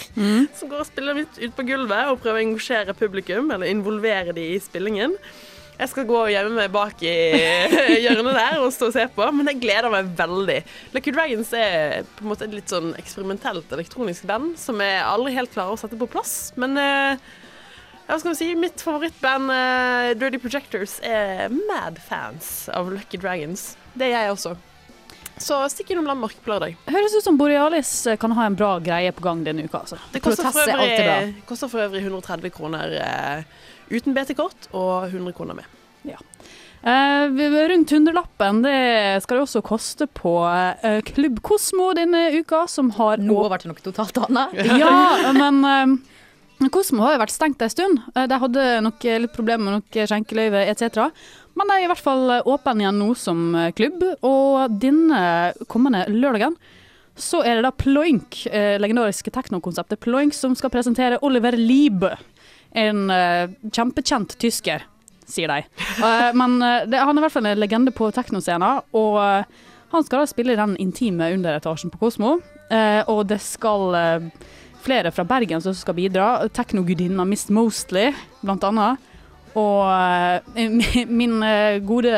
Som 0.58 0.72
går 0.72 0.84
og 0.84 0.90
spiller 0.90 1.18
midt 1.18 1.40
ute 1.40 1.54
på 1.58 1.66
gulvet 1.68 2.12
og 2.12 2.20
prøver 2.22 2.40
å 2.40 2.46
engasjere 2.46 2.96
publikum, 2.96 3.50
eller 3.52 3.72
involvere 3.72 4.36
de 4.36 4.52
i 4.54 4.60
spillingen. 4.62 5.18
Jeg 5.82 5.88
skal 5.88 6.04
gå 6.06 6.14
og 6.14 6.30
gjemme 6.30 6.52
meg 6.54 6.70
bak 6.70 7.00
i 7.02 7.12
hjørnet 8.04 8.36
der 8.36 8.58
og 8.62 8.70
stå 8.74 8.90
og 8.90 8.94
se 8.94 9.06
på, 9.16 9.26
men 9.34 9.48
jeg 9.50 9.62
gleder 9.64 9.90
meg 9.90 10.10
veldig. 10.18 10.58
Lucky 10.94 11.14
Dragons 11.14 11.52
er 11.58 12.04
på 12.14 12.22
en 12.22 12.30
måte 12.30 12.46
et 12.46 12.54
litt 12.54 12.70
sånn 12.70 12.92
eksperimentelt 13.00 13.72
elektronisk 13.74 14.28
band 14.28 14.54
som 14.60 14.78
jeg 14.84 15.00
aldri 15.02 15.32
helt 15.34 15.52
klarer 15.54 15.74
å 15.74 15.80
sette 15.80 15.98
på 15.98 16.10
plass. 16.12 16.52
Men 16.60 16.76
eh, 16.78 17.32
hva 18.12 18.18
skal 18.20 18.34
vi 18.34 18.36
si, 18.36 18.46
mitt 18.60 18.82
favorittband, 18.84 19.48
uh, 19.48 20.10
Dirty 20.20 20.36
Projectors, 20.36 20.98
er 21.00 21.48
mad 21.48 21.96
fans 21.96 22.68
av 22.68 22.90
Lucky 22.92 23.16
Dragons. 23.16 23.70
Det 23.96 24.10
er 24.10 24.26
jeg 24.26 24.34
også. 24.34 24.52
Så 25.40 25.56
stikk 25.72 25.94
innom 25.94 26.04
Landmark 26.10 26.36
på 26.44 26.52
lørdag. 26.52 26.76
Høres 26.92 27.16
ut 27.16 27.24
som 27.24 27.38
Borealis 27.40 27.94
eh, 28.04 28.18
kan 28.20 28.34
ha 28.36 28.44
en 28.50 28.58
bra 28.58 28.74
greie 28.84 29.14
på 29.16 29.24
gang 29.24 29.40
denne 29.46 29.64
uka. 29.64 29.80
Altså. 29.80 29.96
Det 30.12 30.20
koster 30.20 30.52
for, 30.52 30.74
øvrig, 30.74 31.32
koster 31.48 31.72
for 31.72 31.86
øvrig 31.86 32.04
130 32.04 32.52
kroner 32.52 32.98
uh, 33.00 33.64
uten 33.88 34.12
BT-kort 34.12 34.68
og 34.76 35.08
100 35.08 35.32
kroner 35.38 35.56
med. 35.62 35.72
Ja. 36.04 36.20
Uh, 36.84 37.32
rundt 37.72 37.94
hundrelappen 37.94 38.60
det 38.64 38.76
skal 39.24 39.38
det 39.38 39.46
også 39.46 39.64
koste 39.64 40.08
på 40.10 40.36
uh, 40.44 41.00
Klubb 41.08 41.40
Kosmo 41.40 41.94
denne 41.96 42.26
uka, 42.36 42.66
som 42.68 42.92
har 43.00 43.22
Nå 43.22 43.40
ble 43.46 43.62
det 43.62 43.72
noe 43.72 43.86
totalt 43.88 44.20
annet. 44.28 44.66
Ja, 44.76 45.32
men 45.32 46.02
Kosmo 46.70 47.02
har 47.02 47.16
jo 47.16 47.22
vært 47.22 47.34
stengt 47.34 47.62
en 47.64 47.70
stund. 47.72 48.02
Eh, 48.14 48.26
De 48.30 48.38
hadde 48.44 48.66
nok 48.86 49.04
eh, 49.08 49.18
litt 49.24 49.32
problemer 49.34 49.64
med 49.64 49.80
noe 49.80 50.06
skjenkeløyve 50.06 50.66
etc. 50.70 51.08
Men 51.58 51.68
de 51.68 51.78
er 51.78 51.86
i 51.86 51.88
hvert 51.90 52.04
fall 52.04 52.30
eh, 52.36 52.46
åpne 52.48 52.84
igjen 52.84 53.00
nå 53.00 53.08
som 53.18 53.42
eh, 53.58 53.72
klubb, 53.76 54.04
og 54.22 54.78
denne 54.82 55.22
kommende 55.72 56.04
lørdagen 56.12 56.56
så 57.18 57.42
er 57.44 57.58
det 57.58 57.66
da 57.66 57.72
Ploink, 57.76 58.46
eh, 58.48 58.78
legendariske 58.80 59.32
teknokonseptet 59.34 60.00
Ploink, 60.00 60.32
som 60.32 60.54
skal 60.56 60.72
presentere 60.72 61.18
Oliver 61.26 61.56
Liebe. 61.58 62.14
En 62.72 63.10
eh, 63.12 63.50
kjempekjent 63.68 64.38
tysker, 64.40 64.86
sier 65.28 65.52
de. 65.52 65.66
Eh, 66.06 66.30
men 66.38 66.56
eh, 66.64 66.86
det, 66.88 67.02
han 67.02 67.12
er 67.16 67.20
i 67.20 67.26
hvert 67.26 67.34
fall 67.36 67.50
en 67.50 67.60
legende 67.60 67.92
på 67.92 68.08
teknoscenen, 68.16 68.80
og 68.96 69.18
eh, 69.20 69.68
han 69.92 70.06
skal 70.06 70.22
da 70.22 70.30
spille 70.30 70.54
i 70.54 70.58
den 70.58 70.72
intime 70.80 71.28
underetasjen 71.34 71.92
på 71.92 72.00
Kosmo. 72.00 72.38
Eh, 72.72 73.02
og 73.12 73.26
det 73.28 73.42
skal 73.44 73.92
eh, 73.98 74.30
flere 74.82 75.12
fra 75.14 75.24
Bergen 75.24 75.62
som 75.62 75.74
skal 75.76 75.96
bidra. 75.96 76.48
Teknogudinna 76.48 77.24
Miss 77.28 77.48
Mostly, 77.52 78.10
blant 78.42 78.64
annet. 78.66 79.08
Og 79.58 79.84
eh, 80.56 81.06
min, 81.20 81.38
eh, 81.44 81.80
gode 81.84 82.12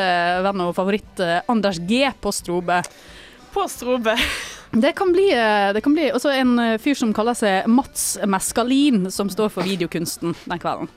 venn 0.45 0.65
og 0.65 0.75
favoritt 0.77 1.23
eh, 1.23 1.41
Anders 1.51 1.79
G 1.83 2.05
på 2.21 2.33
Strobe. 2.35 2.81
På 3.55 3.67
Strobe. 3.71 4.17
Det 4.75 4.89
kan 4.91 5.07
bli, 5.13 5.29
det 5.31 5.79
kan 5.85 5.93
bli 5.95 6.09
også 6.11 6.33
en 6.35 6.57
fyr 6.83 6.97
som 6.99 7.13
kaller 7.15 7.37
seg 7.39 7.69
Mats 7.71 8.17
Meskalin, 8.27 9.05
som 9.07 9.29
står 9.31 9.53
for 9.53 9.63
videokunsten 9.63 10.33
den 10.35 10.59
kvelden. 10.59 10.89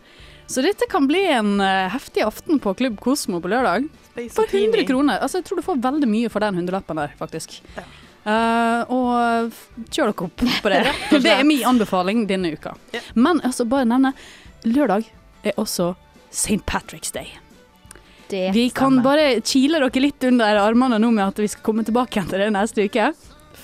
Så 0.51 0.65
dette 0.67 0.89
kan 0.91 1.07
bli 1.07 1.21
en 1.31 1.63
heftig 1.93 2.25
aften 2.27 2.59
på 2.59 2.73
Klubb 2.81 2.97
Kosmo 3.05 3.39
på 3.39 3.53
lørdag. 3.53 3.87
For 4.35 4.51
100 4.51 4.83
kroner. 4.89 5.23
Altså, 5.23 5.39
jeg 5.39 5.47
tror 5.47 5.63
du 5.63 5.67
får 5.69 5.79
veldig 5.85 6.11
mye 6.11 6.33
for 6.33 6.43
den 6.43 6.59
hundrelappen 6.59 6.99
der, 6.99 7.15
faktisk. 7.21 7.61
Eh, 8.29 8.93
og 8.93 9.55
kjør 9.89 10.11
dere 10.11 10.27
opp 10.27 10.45
på 10.65 10.73
det. 10.73 10.83
det 11.25 11.33
er 11.33 11.45
min 11.49 11.65
anbefaling 11.69 12.27
denne 12.29 12.53
uka. 12.53 12.75
Men 13.15 13.41
altså, 13.47 13.67
bare 13.69 13.89
nevne 13.89 14.13
lørdag 14.69 15.07
er 15.47 15.61
også 15.61 15.95
St. 16.31 16.61
Patrick's 16.69 17.15
Day. 17.15 17.39
Det 18.29 18.51
Vi 18.53 18.67
kan 18.77 19.01
bare 19.01 19.39
kile 19.41 19.81
dere 19.81 20.03
litt 20.05 20.25
under 20.29 20.61
armene 20.61 20.99
nå 21.01 21.13
med 21.15 21.31
at 21.31 21.41
vi 21.41 21.49
skal 21.49 21.65
komme 21.65 21.87
tilbake 21.87 22.19
igjen 22.19 22.29
til 22.29 22.45
det 22.45 22.51
neste 22.53 22.85
uke. 22.85 23.13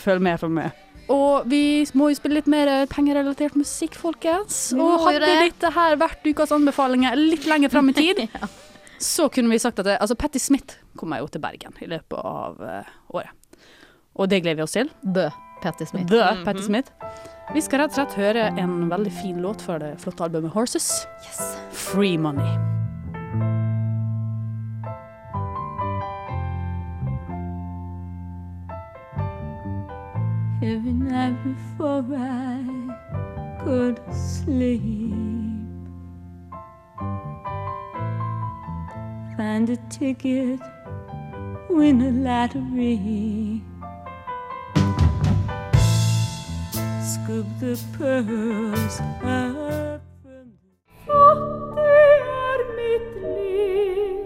Følg 0.04 0.24
med, 0.24 0.40
følg 0.40 0.56
med. 0.56 0.80
Og 1.12 1.44
vi 1.50 1.84
må 1.92 2.08
jo 2.08 2.16
spille 2.16 2.38
litt 2.38 2.48
mer 2.48 2.70
pengerelatert 2.88 3.58
musikk, 3.60 3.98
folkens. 4.00 4.70
Og 4.72 5.04
hadde 5.04 5.26
det. 5.26 5.50
dette 5.50 5.72
her 5.74 5.98
vært 6.00 6.24
ukas 6.24 6.54
anbefalinger 6.56 7.18
litt 7.20 7.44
lenger 7.50 7.72
frem 7.74 7.92
i 7.92 7.96
tid, 8.00 8.24
så 9.04 9.28
kunne 9.28 9.52
vi 9.52 9.60
sagt 9.60 9.82
at 9.82 9.90
det, 9.90 9.98
altså 10.00 10.16
Patti 10.16 10.40
Smith 10.40 10.80
kommer 10.96 11.20
jo 11.20 11.28
til 11.28 11.44
Bergen 11.44 11.76
i 11.84 11.90
løpet 11.90 12.24
av 12.24 12.64
eh, 12.64 12.94
året. 13.12 13.36
Og 14.14 14.30
det 14.30 14.42
gleder 14.42 14.62
vi 14.62 14.62
oss 14.62 14.76
til. 14.76 14.90
The 15.02 15.30
Patti 15.62 15.86
Smith. 15.86 16.06
The 16.06 16.44
Patti 16.44 16.62
Smith. 16.62 16.92
Vi 17.54 17.60
skal 17.60 17.82
rett 17.82 17.92
og 17.92 17.98
slett 17.98 18.14
høre 18.18 18.46
en 18.60 18.86
veldig 18.90 19.12
fin 19.12 19.40
låt 19.42 19.62
fra 19.62 19.78
det 19.82 19.94
flotte 20.00 20.24
albumet 20.24 20.54
Horses. 20.54 21.06
Yes. 21.26 21.42
Free 21.72 22.16
Money. 22.16 22.48
Every 30.62 30.92
night 30.92 31.36
before 31.44 32.02
I 32.16 32.64
go 33.64 33.92
to 33.92 34.14
sleep, 34.14 35.12
find 39.36 39.68
a 39.68 39.76
ticket, 39.90 40.60
win 41.68 42.00
a 42.00 42.10
lottery, 42.10 43.60
scoop 47.04 47.46
the 47.60 47.78
pearls 47.98 49.00
up 49.00 50.00
from 51.04 51.36
the 51.76 51.84
Fattig 51.84 52.20
er 52.32 52.60
mitt 52.78 53.08
liv, 53.24 54.24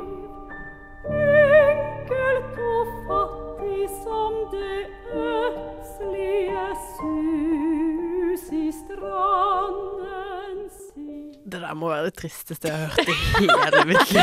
enkelt 1.11 2.61
og 2.69 2.85
fattig 3.09 3.89
som 3.97 4.33
det 4.53 4.79
ødslige 5.11 6.69
sus 6.93 8.45
i 8.53 8.65
stranden 8.79 10.61
sin. 10.79 11.35
Det 11.53 11.61
der 11.61 11.75
må 11.75 11.91
være 11.91 12.05
det 12.05 12.15
tristeste 12.15 12.69
jeg 12.69 12.77
har 12.79 12.83
hørt 12.87 13.09
i 13.09 13.19
hele 13.43 13.85
mitt 13.91 14.09
liv. 14.15 14.23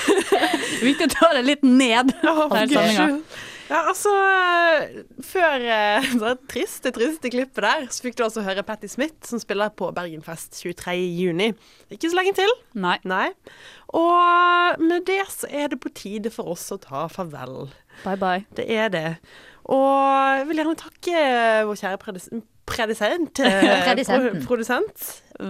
Viktig 0.90 1.08
å 1.08 1.14
ta 1.16 1.32
det 1.38 1.44
litt 1.48 1.64
ned. 1.64 2.12
Oh. 2.28 2.52
Ja, 3.66 3.80
altså 3.88 4.12
Før 5.36 5.64
eh, 5.68 6.06
det 6.22 6.32
triste, 6.48 6.92
triste 6.96 7.30
klippet 7.32 7.64
der, 7.64 7.86
så 7.92 8.06
fikk 8.06 8.16
du 8.16 8.24
altså 8.24 8.44
høre 8.46 8.64
Patti 8.64 8.88
Smith, 8.88 9.18
som 9.28 9.40
spiller 9.42 9.72
på 9.76 9.90
Bergenfest 9.96 10.56
23.6. 10.62 11.52
Ikke 11.92 12.10
så 12.10 12.16
lenge 12.16 12.32
til. 12.38 12.54
Nei. 12.80 13.26
Og 13.96 14.80
med 14.80 15.04
det 15.08 15.20
så 15.32 15.50
er 15.50 15.68
det 15.72 15.80
på 15.82 15.92
tide 15.92 16.32
for 16.32 16.54
oss 16.56 16.64
å 16.72 16.80
ta 16.80 17.04
farvel. 17.12 17.68
Bye 18.04 18.16
bye. 18.20 18.44
Det 18.56 18.64
er 18.72 18.88
det. 18.92 19.08
Og 19.66 20.38
jeg 20.38 20.48
vil 20.48 20.62
gjerne 20.62 20.78
takke 20.80 21.24
vår 21.68 21.80
kjære 21.82 22.00
predis 22.02 22.30
predisent, 22.66 23.38
eh, 23.46 23.94
pro 24.08 24.40
produsent, 24.48 25.04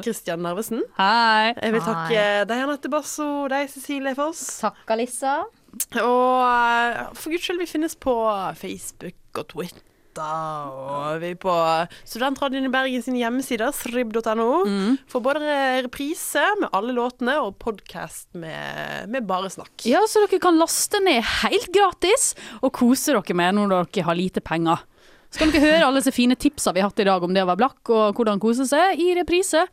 Kristian 0.04 0.42
Narvesen. 0.44 0.82
Hei. 0.98 1.54
Jeg 1.54 1.72
vil 1.72 1.84
takke 1.84 2.18
Hei. 2.18 2.42
deg, 2.48 2.64
Anette 2.66 2.90
Basso, 2.92 3.46
deg, 3.48 3.70
Cecilie 3.72 4.12
Foss. 4.18 4.42
Takk, 4.60 4.82
Alissa. 4.92 5.38
Og 6.00 6.46
eh, 6.46 7.02
for 7.16 7.32
guds 7.32 7.44
skyld, 7.46 7.60
vi 7.62 7.68
finnes 7.70 7.96
på 8.00 8.14
Facebook 8.58 9.40
og 9.42 9.48
Twitter. 9.52 9.82
Og 10.16 11.18
vi 11.20 11.34
er 11.34 11.36
på 11.36 11.52
Studentradioen 12.08 12.64
i 12.64 12.72
Bergen 12.72 13.02
sine 13.04 13.20
hjemmesider, 13.20 13.68
srib.no, 13.76 14.46
for 15.12 15.20
både 15.20 15.42
reprise 15.84 16.40
med 16.62 16.72
alle 16.72 16.94
låtene 16.96 17.34
og 17.42 17.58
podkast 17.60 18.30
med, 18.32 19.10
med 19.12 19.26
bare 19.28 19.50
snakk. 19.52 19.84
Ja, 19.84 20.00
så 20.08 20.24
dere 20.24 20.40
kan 20.40 20.56
laste 20.56 21.02
ned 21.04 21.20
helt 21.42 21.68
gratis 21.74 22.30
og 22.62 22.72
kose 22.80 23.12
dere 23.12 23.36
med 23.36 23.58
når 23.58 23.74
dere 23.92 24.06
har 24.08 24.16
lite 24.16 24.40
penger. 24.40 24.80
Så 25.28 25.42
kan 25.42 25.52
dere 25.52 25.66
høre 25.66 25.84
alle 25.84 26.00
disse 26.00 26.16
fine 26.16 26.36
tipsa 26.38 26.72
vi 26.72 26.80
har 26.80 26.88
hatt 26.88 27.04
i 27.04 27.08
dag 27.10 27.20
om 27.20 27.36
det 27.36 27.44
å 27.44 27.50
være 27.50 27.60
blakk 27.60 27.92
og 27.92 28.16
hvordan 28.16 28.40
kose 28.40 28.64
seg, 28.70 28.96
i 28.96 29.12
reprise. 29.18 29.66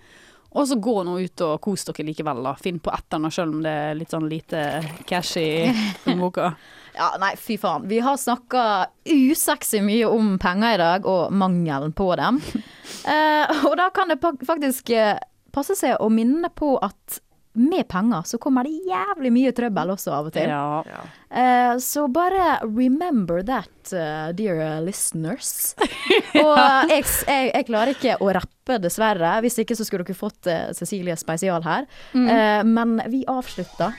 Og 0.53 0.67
så 0.69 0.77
gå 0.77 0.95
nå 1.05 1.17
ut 1.23 1.43
og 1.45 1.57
kos 1.65 1.85
dere 1.89 2.05
likevel, 2.05 2.43
da. 2.45 2.53
Finn 2.61 2.79
på 2.83 2.93
etterne 2.93 3.31
selv 3.33 3.57
om 3.57 3.63
det 3.65 3.73
er 3.87 3.97
litt 3.97 4.13
sånn 4.13 4.29
lite 4.29 4.61
cash 5.09 5.39
i 5.41 5.49
boka. 6.19 6.53
Ja, 6.93 7.09
nei, 7.21 7.33
fy 7.41 7.57
faen. 7.57 7.87
Vi 7.89 7.97
har 8.05 8.19
snakka 8.21 8.63
usexy 9.09 9.81
mye 9.81 10.09
om 10.13 10.35
penger 10.41 10.75
i 10.75 10.81
dag, 10.83 11.07
og 11.09 11.33
mangelen 11.33 11.95
på 11.97 12.13
dem. 12.19 12.41
Eh, 13.03 13.49
og 13.67 13.73
da 13.75 13.89
kan 13.91 14.07
det 14.07 14.15
faktisk 14.47 14.87
eh, 14.95 15.17
passe 15.51 15.75
seg 15.75 15.97
å 15.99 16.07
minne 16.13 16.47
på 16.55 16.69
at 16.79 17.17
med 17.53 17.87
penger 17.87 18.25
så 18.25 18.37
kommer 18.41 18.65
det 18.65 18.79
jævlig 18.89 19.31
mye 19.33 19.51
trøbbel 19.55 19.93
også 19.93 20.13
av 20.15 20.29
og 20.29 20.35
til. 20.35 20.49
Ja. 20.49 21.03
Uh, 21.33 21.75
så 21.81 22.07
bare 22.13 22.59
remember 22.65 23.43
that, 23.45 23.73
uh, 23.93 24.31
dear 24.35 24.81
listeners. 24.85 25.73
og 26.43 26.57
jeg, 26.89 27.03
jeg, 27.05 27.51
jeg 27.53 27.67
klarer 27.69 27.93
ikke 27.93 28.17
å 28.21 28.31
rappe, 28.39 28.79
dessverre. 28.81 29.35
Hvis 29.43 29.59
ikke 29.61 29.77
så 29.77 29.85
skulle 29.87 30.07
dere 30.07 30.17
fått 30.17 30.49
uh, 30.49 30.71
Cecilie 30.77 31.17
spesial 31.19 31.65
her. 31.65 31.87
Mm. 32.13 32.73
Men 32.73 32.97
vi 33.11 33.23
avslutter. 33.29 33.95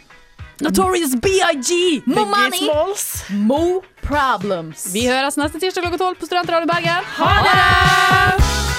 Notorious 0.63 1.17
BIG! 1.19 2.05
Mo 2.07 2.25
money, 2.31 2.71
Mo 3.31 3.83
problems. 4.03 4.87
Vi 4.95 5.07
høres 5.09 5.39
neste 5.41 5.59
tirsdag 5.59 5.89
klokka 5.89 5.99
tolv 6.05 6.21
på 6.21 6.31
Studentradioen 6.31 6.71
Bergen. 6.71 7.11
Ha 7.19 7.35
det! 7.49 8.74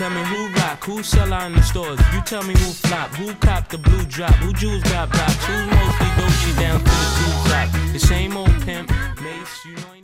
Tell 0.00 0.08
me 0.08 0.24
who 0.24 0.48
rock, 0.54 0.82
who 0.82 1.02
sell 1.02 1.30
out 1.30 1.50
in 1.50 1.52
the 1.52 1.60
stores. 1.60 2.00
You 2.14 2.22
tell 2.22 2.42
me 2.42 2.54
who 2.54 2.72
flop, 2.72 3.10
who 3.16 3.34
cop 3.34 3.68
the 3.68 3.76
blue 3.76 4.02
drop, 4.06 4.32
who 4.36 4.50
jewels 4.54 4.82
got 4.84 5.10
blocks, 5.10 5.44
who's 5.44 5.66
mostly 5.66 6.06
Dolce 6.16 6.58
down 6.58 6.78
to 6.78 6.84
the 6.84 7.08
two 7.18 7.48
drop. 7.50 7.92
The 7.92 7.98
same 7.98 8.34
old 8.34 8.62
pimp, 8.62 8.90
Mace, 9.20 9.64
you 9.66 9.76
know. 9.76 9.99